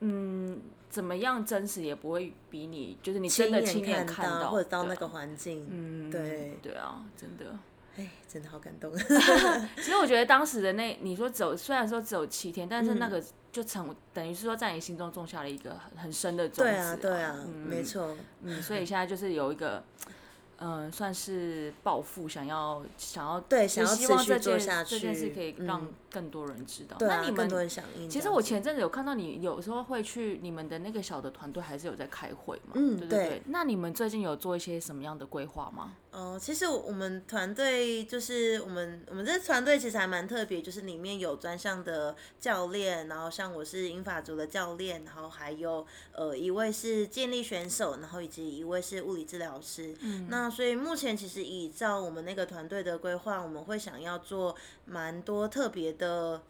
[0.00, 7.58] 嗯，怎么样真实也不会比你，就是你真的亲眼看到或者到那个环境，嗯，对，对啊，真的，
[7.96, 8.92] 哎，真的好感动。
[9.76, 16.62] 其实我觉得当时的那，你说走，虽然说只有七天，但是那个就成等于是说在你心中种下了一个很很深的种子。
[16.64, 18.16] 对啊，对啊，没错。
[18.42, 19.82] 嗯，所以现在就是有一个。
[20.58, 26.96] 嗯，算是报复，想要想要对，想要希望这件这件事可以让更多人知道。
[27.00, 27.68] 那你们
[28.08, 32.72] 其实我前阵子有看到你有时候会去你们的那个小的团队，还是有在开会嘛？
[32.74, 33.42] 嗯，对对对。
[33.48, 35.92] 那你们最近有做一些什么样的规划吗？
[36.12, 49.94] 哦，其实我们团队就是我们我们这团队其实还蛮特别，就是里面有专项的教练，然后像我是英法族的教练，然后还有呃一位是健力选手，然后以及一位是物理治疗师。
[50.00, 56.05] 嗯，那所以目前其实依照我们那个团队的规划，我们会想要做蛮多特别的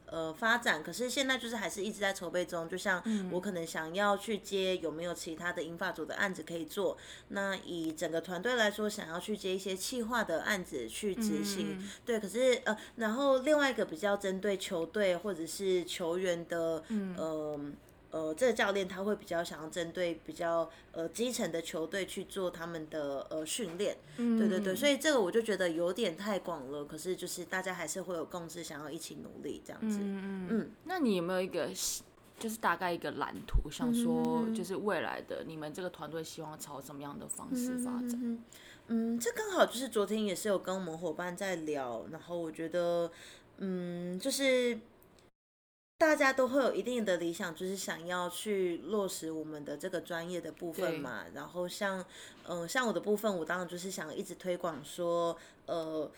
[0.06, 2.68] 呃发展，可是现在就是还是一直在筹备中。
[2.68, 6.96] 就像我可能想要去接有没有其他的英法组的案子可以做，
[7.30, 9.56] 那以整个团队来说，想要去接。
[9.56, 16.84] 一些企划的案子去执行，对，可是呃，然后另外一个比较针对球队或者是球员的，
[17.16, 17.58] 呃
[18.16, 29.98] 呃，这个教练他会比较想要针对比较呃基层的球队去做他们的呃训练，对对对，所以这个我就觉得有点太广了，可是就是大家还是会有共识，想要一起努力这样子。
[30.00, 31.68] 嗯嗯，那你有没有一个
[32.38, 38.38] 就是大概一个蓝图，想说就是未来的你们这个团队希望朝什么样的方式发展？
[38.88, 43.10] 嗯，这刚好就是昨天也是有跟我们伙伴在聊，然后我觉得，
[43.58, 44.78] 嗯，就是
[45.98, 51.24] 大家都会有一定的理想，就是想要去落实我们的这个专业的部分嘛。
[51.34, 52.04] 然后像，
[52.46, 56.10] 嗯，像我的部分，我当然就是想一直推广说，呃。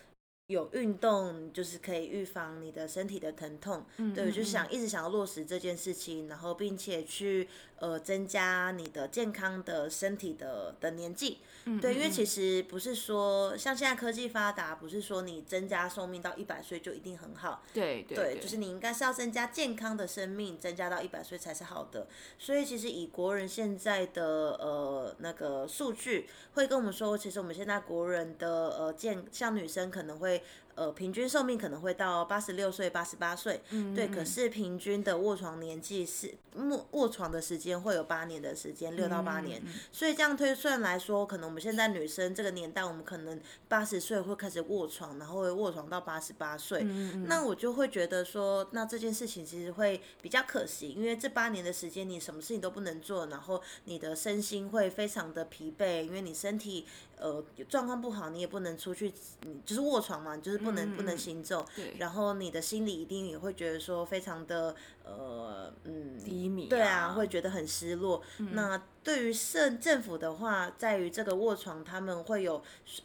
[0.49, 3.85] 有运动就是可以预防你的身体的疼痛，
[4.15, 11.37] 对，我就想一直想要落实这件事情，然后并且去呃增加你的健康的身体的的年纪，
[11.79, 22.07] 对，因为其实不是说像现在科技发达，不是说你增加寿命到一百岁就一定很好，对对，就是你应该是要增加健康的生命，增加到一百岁才是好的。
[22.39, 30.38] 所以其实以国人现在的呃那个数据会跟我们说，其实我们现在国人的呃健像女生可能会。
[30.79, 33.61] 呃，平均寿命可能会到八十六岁、八十八岁，
[33.93, 34.07] 对。
[34.07, 39.61] 可是平均的卧床年纪是卧卧床的时间会有八年的时间，六到八年。
[39.91, 43.37] 所以这样推算来说，可能我们现在女生这个年代，我们可能
[43.67, 46.81] 八十岁会开始卧床，然后会卧床到八十八岁。
[47.25, 56.85] 那我就会觉得说，那这件事情其实会比较可惜，因为这八年的时间你什么事情都不能做，然后你的身心会非常的疲惫，因为你身体。
[57.19, 59.13] 呃，状况不好，你也不能出去，
[59.45, 61.65] 你就是卧床嘛，就是不能不能行走。
[61.75, 61.93] 对。
[61.99, 64.73] 然后你的心里一定也会觉得说，非常的
[65.17, 66.67] 呃嗯低迷。
[66.67, 68.21] 对啊，会觉得很失落。
[68.51, 68.81] 那。
[69.01, 72.61] 对于政政府的话，在于这个卧床，他们会有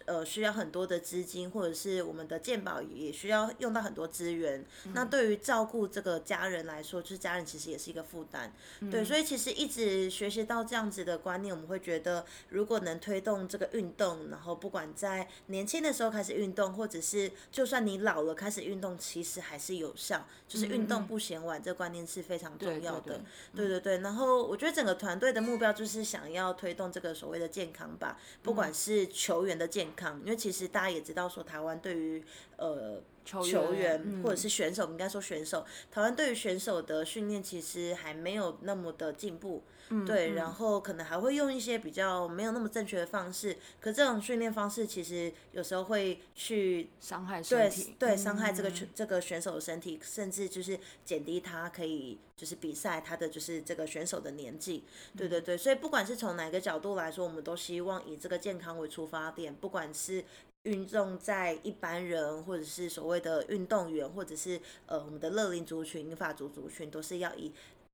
[0.07, 4.63] 呃需要很多的资金，或者是我们的健保也需要用到很多资源。
[4.93, 8.53] 那对于照顾这个家人来说，就是家人其实也是一个负担。
[8.91, 20.27] 对，所以其实一直学习到这样子的观念，我们会觉得，如果能推动这个运动，然后不管在年轻的时候开始运动，或者是就算你老了开始运动，其实还是有效。
[20.47, 23.21] 就是运动不嫌晚，这观念是非常重要的。
[23.55, 23.99] 对对对。
[23.99, 25.85] 然后我觉得整个团队的目标就。
[25.85, 32.25] 就是想要推动这个所谓的健康吧，不管是球员的健康，因为其实大家也知道说，台湾对于
[32.57, 39.63] 呃球员或者是选手，应该说选手，台湾对于选手的训练其实还没有那么的进步。
[40.07, 54.85] 对，然后可能还会用一些比较没有那么正确的方式，可这种训练方式其实有时候会去伤害身体，对伤害这个这个选手的身体，甚至就是减低他可以就是比赛他的就是这个选手的年纪。
[55.15, 60.25] 对对对，所以不管是从哪个角度来说，我们都希望以这个健康为出发点，不管是
[60.65, 67.51] 运动在一般人，或者是所谓的运动员，或者是呃我们的乐龄族群、英法族族群，都是要以。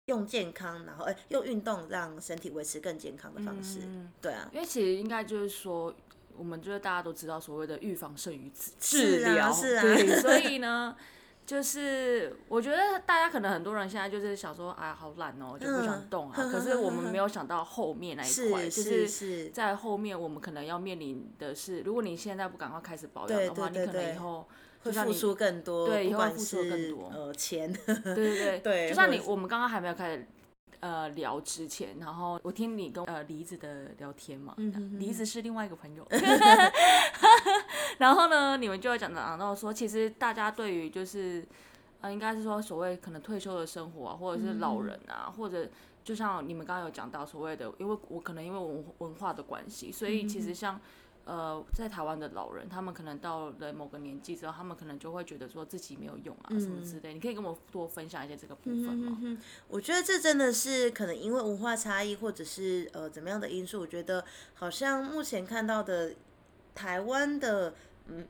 [0.07, 3.79] 用健康，然后哎，用运动让身体维持更健康的方式，
[4.21, 4.51] 对啊。
[4.53, 5.95] 因为其实应该就是说，
[6.37, 9.83] 我们就是大家都知道所谓的预防胜于治治疗，是啊。
[9.83, 10.97] 对，所以呢，
[11.51, 16.37] 就是我觉得大家可能很多人现在就是想说，哎，好懒哦，就不想动啊。
[16.37, 24.47] 可是我们没有想到后面那一块，就是在后面我们可能要面临的是，如果你现在不赶快开始保养的话，你可能以后。
[24.83, 30.27] 会付出更多，对，以后付出更多，呃，钱， 对对 对，对，就像你，我们刚刚还没有开始
[30.81, 34.55] 呃聊之前，然后我听你跟呃梨子的聊天嘛，
[34.99, 36.03] 梨子是另外一个朋友，
[38.01, 41.47] 然后呢，你们就会讲讲到说，其实大家对于就是
[42.01, 45.69] 呃，应该是说所谓可能退休的生活啊，或者是老人啊，或者
[46.03, 50.81] 就像你们刚刚有讲到所谓的，因为我可能因为文文化的关系，所以其实像。
[51.27, 57.13] 呃，在台湾的老人，他们可能到了某个年纪之后，他们可能就会觉得说自己没有用啊，什么之类。
[57.15, 59.17] 你可以跟我多分享一些这个部分吗？
[59.21, 59.39] 嗯
[59.69, 63.81] 我觉得这真的是可能因为文化差异，或者是呃怎么样的因素。
[63.81, 64.25] 我觉得
[64.55, 66.15] 好像目前看到的
[66.75, 67.75] 台湾的
[68.11, 68.27] 嗯。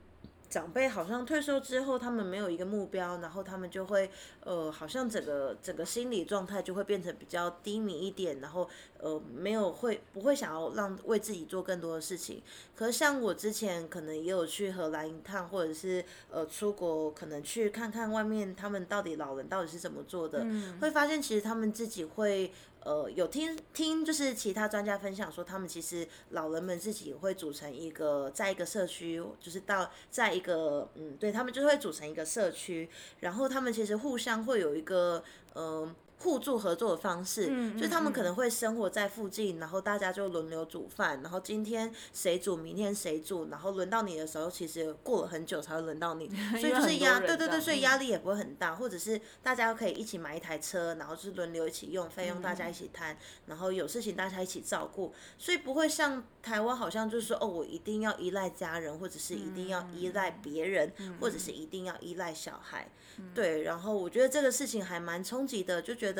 [0.49, 4.11] 长辈好像退休之后，他们没有一个目标，然后他们就会，
[4.41, 8.69] 呃，好像整个整个心理状态就会变成比较低迷一点，然后
[8.99, 12.43] 呃，没有会不会想要让为自己做更多的事情。
[12.75, 20.45] 可是像我之前可能也有去荷兰一趟，或者是呃出国，可能去看看外面他们到底老人到底是怎么做的，
[20.81, 22.51] 会发现其实他们自己会。
[22.83, 35.23] 呃，有听听就是其他专家分享说，他们其实老人们自己会组成一个，在一个社区，就是到在一个嗯，对他们就会组成一个社区，然后他们其实互相会有一个
[35.55, 35.95] 嗯。
[36.23, 53.17] 互助合作的方式，嗯就他们可能会生活在附近，然后大家就轮流煮饭，然后今天谁煮，明天谁煮，然后轮到你的时候，其实过了很久才会轮到你， 所以就是压，对对对，所以压力也不会很大，或者是大家可以一起买一台车，然后就是轮流一起用，费用大家一起摊，
[53.47, 62.87] 然后有事情大家一起照顾，所以不会像台湾好像就是说哦，我一定要依赖家人，或者是一定要依赖别人，或者是一定要依赖小孩。
[63.35, 66.10] 对，然后我觉得这个事情还蛮冲击的，就觉得，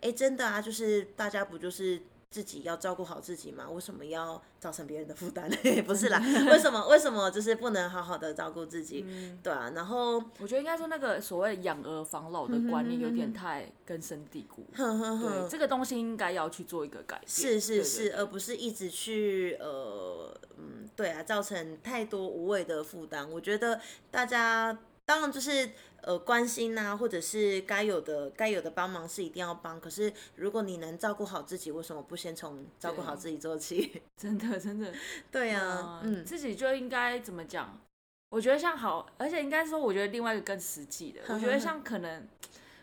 [0.00, 3.68] 哎，真的啊，就是大家不就是自己要照顾好自己吗？
[3.70, 5.48] 为什么要造成别人的负担？
[5.86, 6.20] 不是啦，
[6.50, 6.86] 为什么？
[6.88, 9.06] 为什么就是不能好好的照顾自己？
[9.42, 14.66] 对啊，然后我觉得应该说那个所谓养儿防老的观念有点太根深蒂固。
[14.74, 17.28] 对，这个东西应该要去做一个改变。
[17.28, 23.30] 是是是，而不是一直去呃，嗯，对啊，造成太多无谓的负担。
[23.30, 23.80] 我觉得
[24.10, 24.76] 大家。
[25.08, 25.70] 当然，就是
[26.06, 29.80] 呃关心呐，或者是该有的该有的帮忙是一定要帮。
[29.80, 34.00] 可是如果你能照顾好自己，为什么不先从照顾好自己做起？
[34.16, 34.92] 真的，真的，
[35.32, 37.76] 对呀，嗯，自己就应该怎么讲？
[38.30, 42.24] 我觉得像好，而且应该说，我觉得另外一个更实际的，我觉得像可能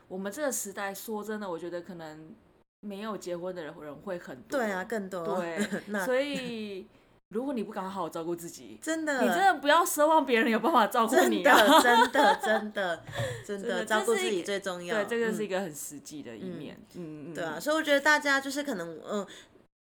[0.09, 2.35] 我们这个时代，说真的，我觉得可能
[2.81, 5.59] 没有结婚的人人会很多，对啊，更多，对，
[6.05, 6.85] 所以。
[7.33, 11.81] 如果你不敢好好照顾自己，真的，你真的不要奢望别人有办法照顾你啊！
[11.81, 13.03] 真的，真的，
[13.45, 15.03] 真的， 照顾自己最重要。
[15.03, 16.77] 对，这个是一个很实际的一面。
[16.93, 19.25] 嗯嗯，对啊，所以我觉得大家就是可能，嗯，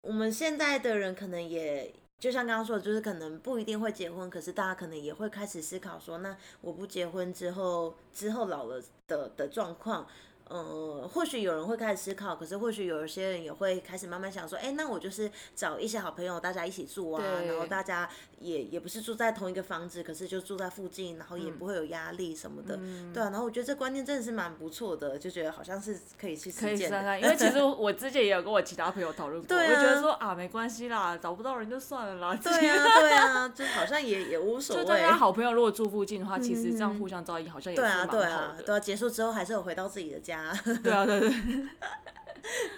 [0.02, 10.08] 我们现在的人可能也就像刚刚说的，就是可能不一定会结婚，可是大家可能也会开始思考说，那我不结婚之后，之后老了的的状况。
[10.50, 22.77] 嗯，或许有人会开始思考，可是或许有一些人也会开始慢慢想说，哎，那我就是找一些好朋友，大家一起住啊，然后大家也也不是住在同一个房子，可是就住在附近，然后也不会有压力什么的，
[23.13, 23.29] 对啊。
[23.29, 27.19] 然后我觉得这观念真的是蛮不错的，就觉得好像是可以去实践的。
[27.19, 32.37] 因为其实我之前也有跟我其他朋友讨论过，我觉得说啊，没关系啦，找不到人就算了啦。
[32.41, 34.83] 对啊，对啊，就好像也也无所谓。
[34.83, 38.11] 就大家好朋友如果住附近的话，其实这样互相照应好像也是蛮好的。
[38.11, 40.53] 对啊，对啊，结束之后还是有回到自己的家。
[40.83, 41.33] 对啊，对对，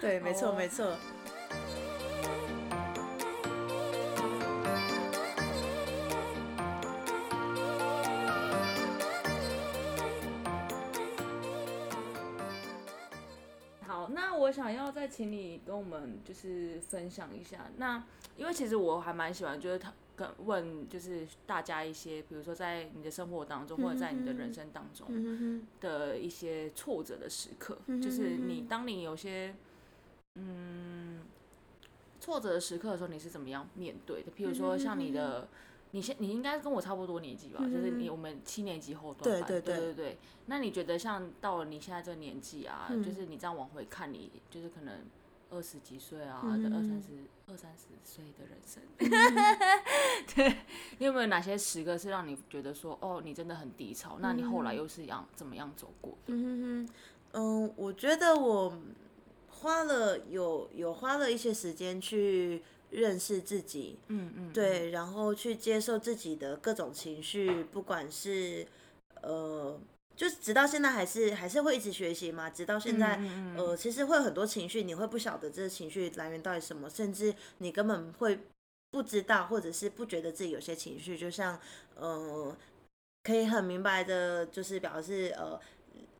[0.00, 0.92] 对，没错，没错。
[14.42, 18.04] 我想要再请你跟我们就是分享一下，那
[18.36, 25.06] 因为其实我还蛮喜欢，就是他跟问就是大家一些，比如说在你的生活当中，或者在你的人生当中
[25.80, 29.54] 的一些挫折的时刻，就是你当你有些
[30.34, 31.20] 嗯
[32.20, 34.30] 挫折的时刻的时候，你是怎么样面对的？
[34.32, 35.48] 譬如说像你的，
[35.92, 40.18] 你现你应该跟我差不多年纪吧，就是你我们七年级后段，对对对对。
[40.46, 44.92] 那你觉得像到了你现在这个年纪啊，就是你这样往回看，你就是可能。
[45.54, 47.08] 二十几岁啊，的二三十、
[47.46, 48.82] 二三十岁的人生，
[50.34, 50.56] 对
[50.96, 54.16] 你有没有哪些时刻是让你觉得说，哦，你真的很低潮？
[54.18, 56.16] 那你后来又是样怎么样走过？
[56.28, 56.88] 嗯
[57.34, 58.78] 嗯，我觉得我
[59.50, 62.62] 花了有有花了一些时间去
[62.92, 68.66] 认识自己，嗯嗯，对，然后去接受自己的各种情绪，不管是
[69.22, 69.80] 呃。
[70.14, 73.18] 就直到现在还是还是会一直学习嘛，直到现在，
[73.56, 78.38] 呃，其实会有很多情绪，你会不晓得这个情绪来源到底什么，甚至你根本会
[78.90, 81.58] 不知道，或者是不觉得自己有些情绪，就像，
[81.96, 82.54] 呃，
[83.22, 85.58] 可以很明白的，就是表示，呃，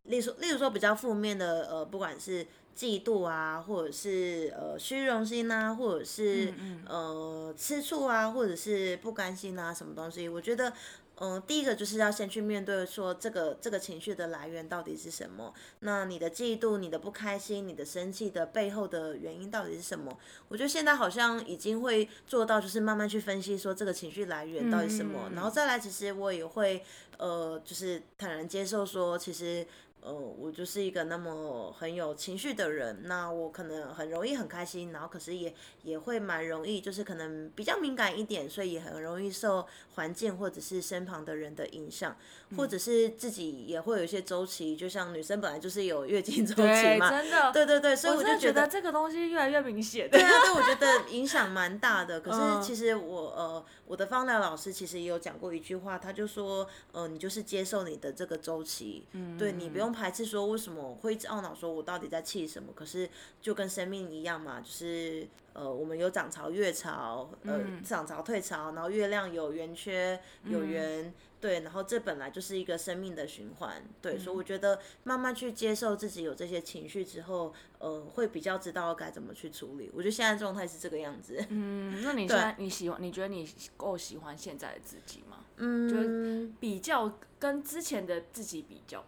[0.05, 2.47] 例如例如说比较负面的，呃，不管是
[2.77, 6.53] 嫉妒啊，或者是呃虚荣心啊，或者是
[6.89, 10.73] 呃吃醋啊，或者是不甘心啊，什么东西，我觉得。
[11.17, 15.53] 嗯，第一个就是要先去面对，说这个这个情绪的来源到底是什么？
[15.81, 20.19] 那你的嫉妒、你的不开心、你的生气的背后的原因到底是什么？
[20.49, 26.83] 我觉得现在好像已经会做到，就是慢慢去分析说这个情绪来源到底什么，然后再来，其实我也会
[27.19, 29.65] 呃，就是坦然接受说，其实。
[30.05, 42.17] 呃，我就是一个那么很有情绪的人，那我可能很容易很开心，然后可是也也会蛮容易，就是可能比较敏感一点，所以也很容易受环境或者是身旁的人的影响，
[42.57, 50.11] 或者是自己也会有一些周期，就像女生本来就是有月经周期嘛，真的，对对对，所以我就觉得这个东西越来越明显。
[50.11, 52.21] 对啊，对，我觉 得影响蛮大的。
[52.21, 59.92] 可是其实我呃，我的芳疗老师其实也有讲过一句话，他就说，呃，你就是接受你的这个周期，嗯，对你不用。
[59.93, 61.55] 排斥说为什么会一直懊恼？
[61.55, 62.73] 说我到底在气什么？
[62.75, 63.09] 可是
[63.41, 79.91] 就跟生命一样嘛，就是呃，我们有涨潮、月潮，呃，涨潮、退潮，然后月亮有圆缺、有圆，对，然后这本来就是一个生命的循环，对，所以我觉得慢慢去接受自己有这些情绪之后，呃，会比较知道该怎么去处理。
[79.93, 81.45] 我觉得现在状态是这个样子。
[81.51, 83.03] 嗯，那你 现在你喜欢？
[83.03, 85.45] 你觉得你够喜欢现在的自己吗？
[85.57, 89.05] 嗯，就是比较跟之前的自己比较。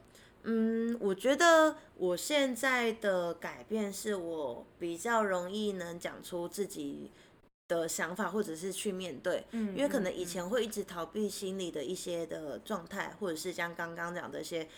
[0.46, 7.10] 嗯，我觉得我现在的改变是我比较容易能讲出自己
[7.66, 9.44] 的想法，或者是去面对。
[9.52, 14.68] 嗯，因为可能以前会一直逃避心里的一些的状态，或者是像刚刚讲的一些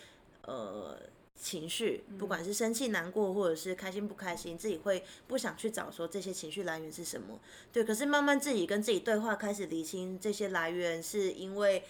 [0.42, 0.96] 呃
[1.34, 7.40] 情绪，不管是生气、难过，或者是开心不开心，自己会不想去找说这些情绪来源是什么。
[7.72, 11.82] 对，可是慢慢自己跟自己对话，开始理清这些来源是因为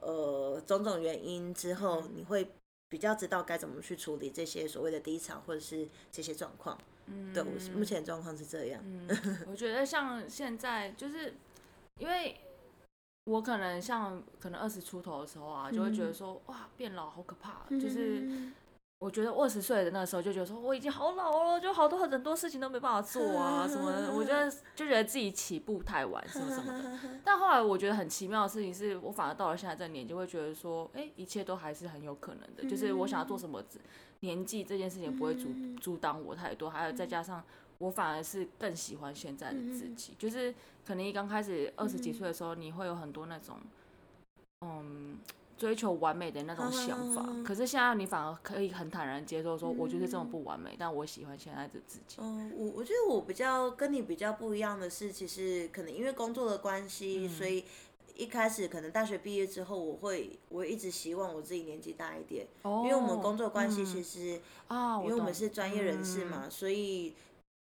[0.00, 2.48] 呃种种原因之后，你会。
[2.94, 8.80] 比较知道该怎么去处理这些所谓的低潮或者是这些状况，嗯，对，我目前状况是这样。
[8.84, 9.08] 嗯，
[9.48, 11.34] 我觉得像现在就是，
[11.98, 12.36] 因为
[13.24, 18.52] 我可能像可能二十出头的时候啊，就会觉得说哇变老好可怕，就是。
[19.04, 24.10] 我觉得二十岁的那个时候就觉得说我已经好老了，就好多很多事情都没办法做啊 什么的。
[24.10, 26.98] 我觉得就觉得自己起步太晚什么什么的。
[27.22, 32.66] 但后来我觉得很奇妙的事情是，我反而到了现在这年纪，会觉得说，哎，一切都还是很有可能的。
[32.66, 33.62] 就是我想要做什么，
[34.20, 36.70] 年纪这件事情不会阻阻挡我太多。
[36.70, 37.44] 还有再加上
[37.76, 40.14] 我反而是更喜欢现在的自己。
[40.18, 40.54] 就是
[40.86, 43.58] 可能一刚开始二十几岁的时候，你会有很多那种，
[44.62, 45.18] 嗯。
[45.64, 52.18] 追求完美的那种想法，可是现在你反而可以很坦然接受，说我就是这么不完美，但我喜欢现在的自己。
[52.18, 57.64] 嗯，我我觉得我比较跟你比较不一样的是，其实可能因为工作的关系，所以
[58.14, 64.38] 一开始可能大学毕业之后，我会我一直希望我自己年纪大一点，因为我们工作关系其实
[64.68, 67.14] 啊，因为我们是专业人士嘛，所以。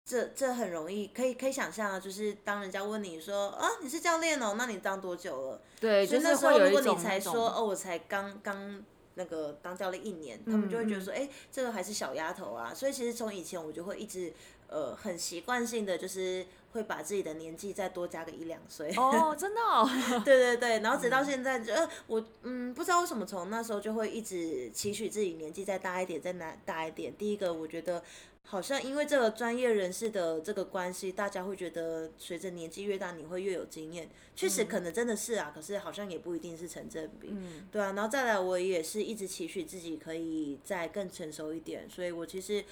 [0.08, 5.62] 这这很容易，可以可以想象啊，就是当人家问你说啊，你是教练哦，那你当多久了？
[5.82, 8.82] 对，所以那时候如果你才说哦，我才刚刚
[9.16, 12.74] 那个当教练一年，他们就会觉得说，哎，这个还是小丫头啊。
[12.74, 14.32] 所以其实从以前我就会一直
[14.70, 18.94] 呃很习惯性的就是会把自己的年纪再多加个一两岁。
[18.96, 19.60] 哦，真的？
[19.60, 19.86] 哦，
[20.24, 27.14] 对对对，然后直到现在，就呃我嗯不知道为什么从那时候就会一直期许自己年纪再大一点，再大大一点。
[27.18, 28.02] 第一个我觉得。
[28.50, 34.10] 好像因为这个专业人士的这个关系，大家会觉得随着年纪越大，你会越有经验。
[34.38, 37.28] 确实可能真的是啊，可是好像也不一定是成正比。
[37.32, 37.92] 嗯，对啊。
[37.92, 42.64] 然后再来，我也是一直期许自己可以再更成熟一点，所以我其实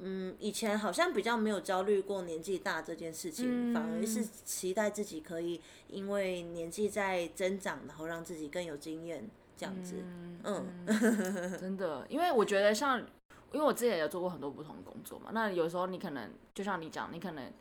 [0.00, 9.26] 嗯，以前好像比较没有焦虑过年纪大这件事情，反而是嗯期待自己可以因为年纪在增长，然后让自己更有经验
[9.56, 9.94] 这样子。
[10.44, 13.02] 嗯真的，因为我觉得像，
[13.52, 17.52] 因为我之前也有做过很多不同的工作嘛，那有时候你可能就像你讲，你可能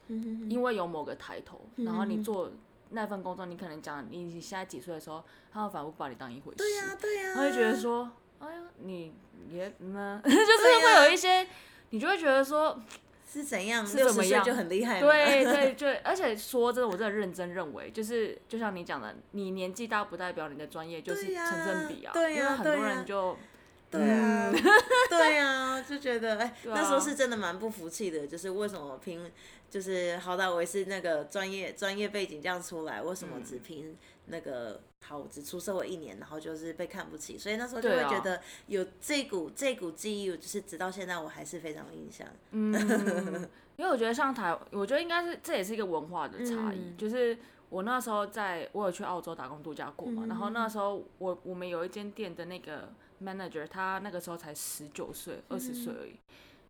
[0.50, 2.52] 因为有某个抬头，然后你做
[2.92, 9.12] 那份工作，你可能讲你你现在几岁的时候，他们反而不把你当一回事，对呀、对呀、他会觉得说，哎呀，你
[9.50, 11.48] 也呢， 就是会有一些，
[11.90, 12.80] 你就会觉得说，
[13.28, 15.08] 是怎样，是怎么样就很厉害吗？
[15.10, 23.36] 对对对，而且说真的，我真的认真认为，就是就像你讲的，你年纪大不代表你的专业就是成正比啊，对呀因为很多人就。
[23.92, 24.52] 对啊，
[25.10, 29.32] 对啊，就觉得哎、那时候是真的蛮不服气的，就是为什么拼，
[29.70, 42.28] 就是好歹我也是那个专业专业背景这样出来，为什嗯么只拼那个好，我只出社会一年，然后就是被看不起，所以那时候就会觉得有这股这股记忆，就是直到现在我还是非常有印象。
[42.52, 42.72] 嗯，
[43.76, 46.96] 因为我觉得像台，我觉得应该是这也是一个文化的差异，嗯。
[46.96, 47.36] 就是
[47.70, 52.90] 我那时候在，我有去澳洲打工度假过嘛，然后那时候我我们有一间店的那个
[53.24, 56.16] manager，他那个时候才十九岁、二十岁而已，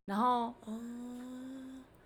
[0.06, 0.80] 然后哦，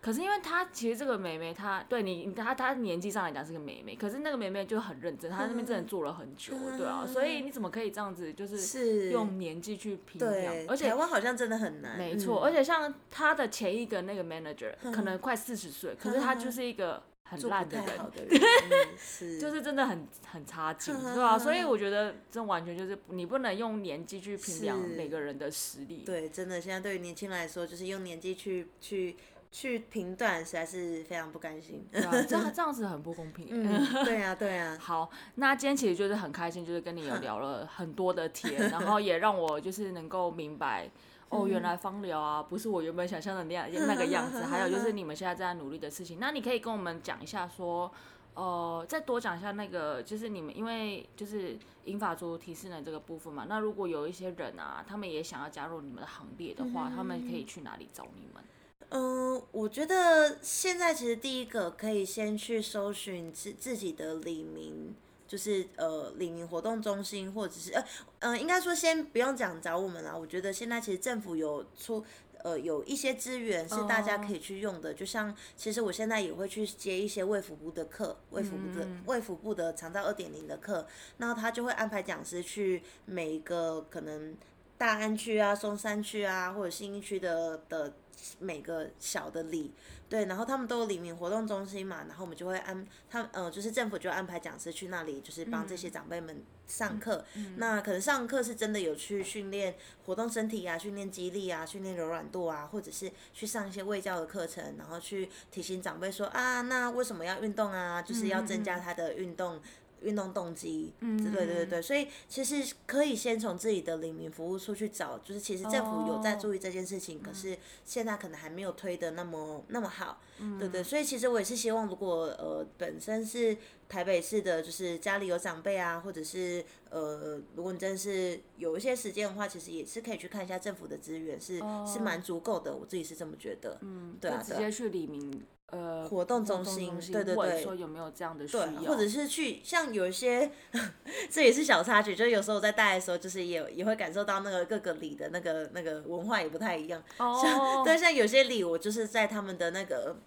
[0.02, 9.10] 可是因为他其实这个妹妹，她对你她她年纪上来讲是个妹妹，可是那个妹妹就很认真，她那边真的做了很久，对啊，所以你怎么可以这样子，就是是。
[9.12, 12.44] 用年纪去评量，，而且台湾好像真的很难，没错，嗯。
[12.44, 17.88] 而且像他的前一个那个 manager 可能快四十岁，可是他就是一个很烂的人
[19.40, 26.04] 就是真的很很差劲，哼对吧、哼所以我觉得这完全就是你不能用年纪去评量每个人的实力。
[26.06, 29.16] 对，真的，现在对于年轻人来说，就是用年纪去去
[29.52, 31.88] 去评断，实在是非常不甘心。
[31.92, 33.48] 对啊，这样 这样子很不公平。
[33.50, 40.90] 嗯，对啊， 对啊，好，那今天其实就是很开心，就是跟你有聊了很多的天，然后也让我就是能够明白。
[41.30, 44.44] 哦，原来芳疗啊，不是我原本想象的那样那个样子。
[44.44, 47.92] 还有就是你们现在正在努力的事情，那你可以跟我们讲一下说，
[48.36, 53.46] 呃，再多讲一下那个，就是你们因为就是英法族提示人这个部分嘛。
[53.50, 58.44] 那如果有一些人啊，他们也想要加入你们的行列的话，他们可以去哪里找你们？
[58.90, 64.94] 嗯，我觉得现在其实第一个可以先去搜寻自自己的李明，
[65.28, 67.82] 就是呃领营活动中心，或者是呃
[68.20, 70.16] 嗯、呃，应该说先不用讲找我们啦。
[70.16, 72.04] 我觉得现在其实政府有出。
[72.44, 80.86] 呃，有一些资源是大家可以去用的就像其实我现在也会去接一些卫福部的课，卫福部的卫福部的长照二点零的课，
[81.20, 84.36] 那他就会安排讲师去每一个可能
[84.78, 87.94] 大安区啊、松山区啊，或者新一区的的
[88.39, 89.72] 每个小的里，
[90.09, 97.24] 对，然后他们都有里民活动中心嘛，然后我们就会安他呃，就是政府就安排讲师去那里，就是帮这些长辈们上课。
[97.57, 108.01] 那可能上课是真的有去训练活动身体啊，训练肌力啊，训练柔软度啊，或者是去上一些卫教的课程，然后去提醒长辈说啊，那为什么要运动啊？
[108.01, 109.61] 就是要增加他的运动。
[110.04, 120.22] 运动动机，嗯，对对对对，所以其实可以先从自己的领民服务处去找，就是其实政府有在注意这件事情，可是现在可能还没有推的那么那么好，
[120.60, 140.51] 对对，所以其实我也是希望，如果呃本身是台北市的，就是家里有长辈啊，或者是呃，如果你真的是有一些时间的话，其实也是可以去看一下政府的资源，是、是蛮足够的，我自己是这么觉得，嗯，对啊，直接去李明呃活动中心心，对对对，说有没有这样的需对，要，或者是去像有一些，
[141.30, 147.01] 这也是小插曲，就是有时候我在带的时候，就是也也会感受到那个各个里的那个那个文化也不太一样。
[147.18, 150.18] 像哦，对，像有些里，我就是在他们的那个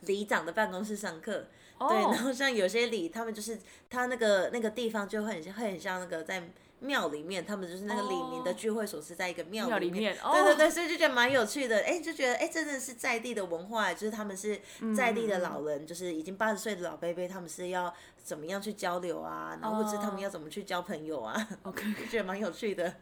[0.00, 1.46] 里长的办公室上课。
[1.78, 3.56] 哦对，然后像有些里，他们就是
[3.88, 6.42] 他那个那个地方就会很像，会很像那个在
[6.80, 8.54] 庙里面，他们就是那个李明的哦。
[8.54, 14.60] 聚会所是在一个庙里面，哦对对对，所以就觉得蛮有趣的，哎，就觉得哎，真的是在地的文化，就是他们是
[14.96, 22.94] 在地的老人，就是已经八十岁的老伯伯，他们是要怎么样去交流啊，然后或者他们要怎么去交朋友啊，，OK， 就觉得蛮有趣的。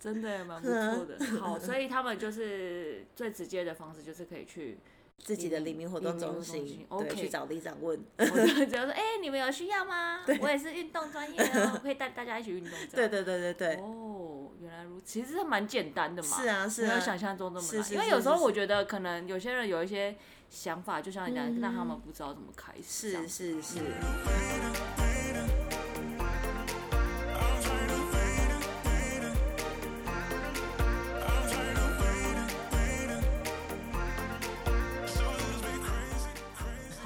[0.00, 1.16] 真的蛮不错的。
[1.40, 4.76] 好，所以他们就是最直接的方式，就是可以去
[5.18, 7.98] 自己的黎明活动中心，OK 去找里长问。
[8.18, 10.20] 我就 只要说，哎、你们有需要吗？
[10.40, 12.72] 我也是运动专业的，我可以带大家一起运动。
[12.90, 16.28] 这 对样对对对对，哦，原来如此，其实是蛮简单的嘛。
[16.28, 17.92] 是啊是啊没有想象中那么难。
[17.92, 20.16] 因为有时候我觉得可能有些人有一些
[20.50, 23.26] 想法，就像你讲，嗯但他们不知道怎么开始。
[23.26, 23.78] 是是是。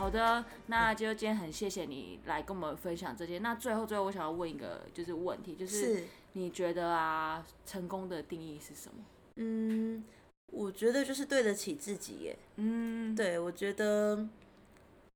[0.06, 3.40] 好的，那就今天很谢谢你来跟我们分享这些。
[3.40, 6.04] 那最后最后，我想要问一个就是问题，就是是
[6.34, 9.04] 你觉得啊，成功的定义是什么？
[9.34, 10.04] 嗯，
[10.52, 12.38] 我觉得就是对得起自己耶。
[12.54, 14.24] 嗯，对，我觉得，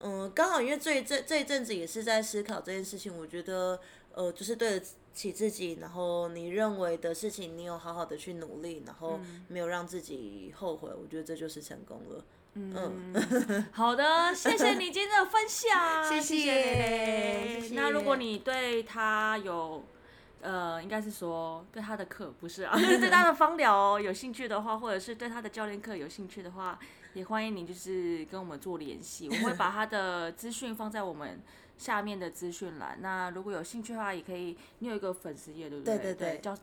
[0.01, 3.79] 嗯，刚好因为这这这一阵子也是在思考这件事情，我觉得，
[4.13, 12.25] 呃，就是对得起自己，然后你认为的事情，你有好好的去努力，然后没有让自己后悔，我觉得这就是成功了。
[12.55, 13.15] 嗯，
[13.73, 17.63] 好的，谢谢你今天的分享， 谢谢。
[17.75, 19.85] 那如果你对他有，
[20.41, 26.77] 呃，应该是说对他的课不是啊， 对他的芳疗有兴趣的话，或者是对他的教练课有兴趣的话，
[27.15, 31.41] 也欢迎你就是跟我们做联系，我会把他的资讯放在我们
[31.79, 32.99] 下面的资讯栏。
[33.01, 35.97] 那如果有兴趣的话，也可以，你有一个粉丝页对不对？
[35.99, 36.57] 对对对，叫。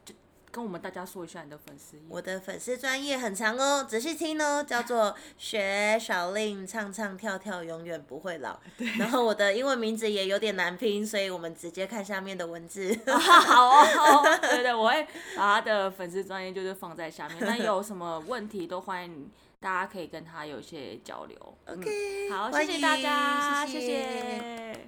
[0.49, 8.59] 跟我们大家说一下你的粉丝我的粉丝专业很长哦，仔细听哦，叫做 学小令唱唱跳跳永远不会老。
[8.97, 12.97] 然后我的英文名字也有点难拼，所以我们直接看下面的文字。
[13.07, 17.37] 好哦，对对，我会把他的粉丝专业就是放在下面。
[17.41, 19.29] 那有什么问题都欢迎
[19.59, 21.57] 大家可以跟他有一些交流。
[21.65, 24.87] OK，好，谢谢大家，谢谢，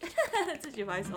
[0.60, 1.10] 自己拍手。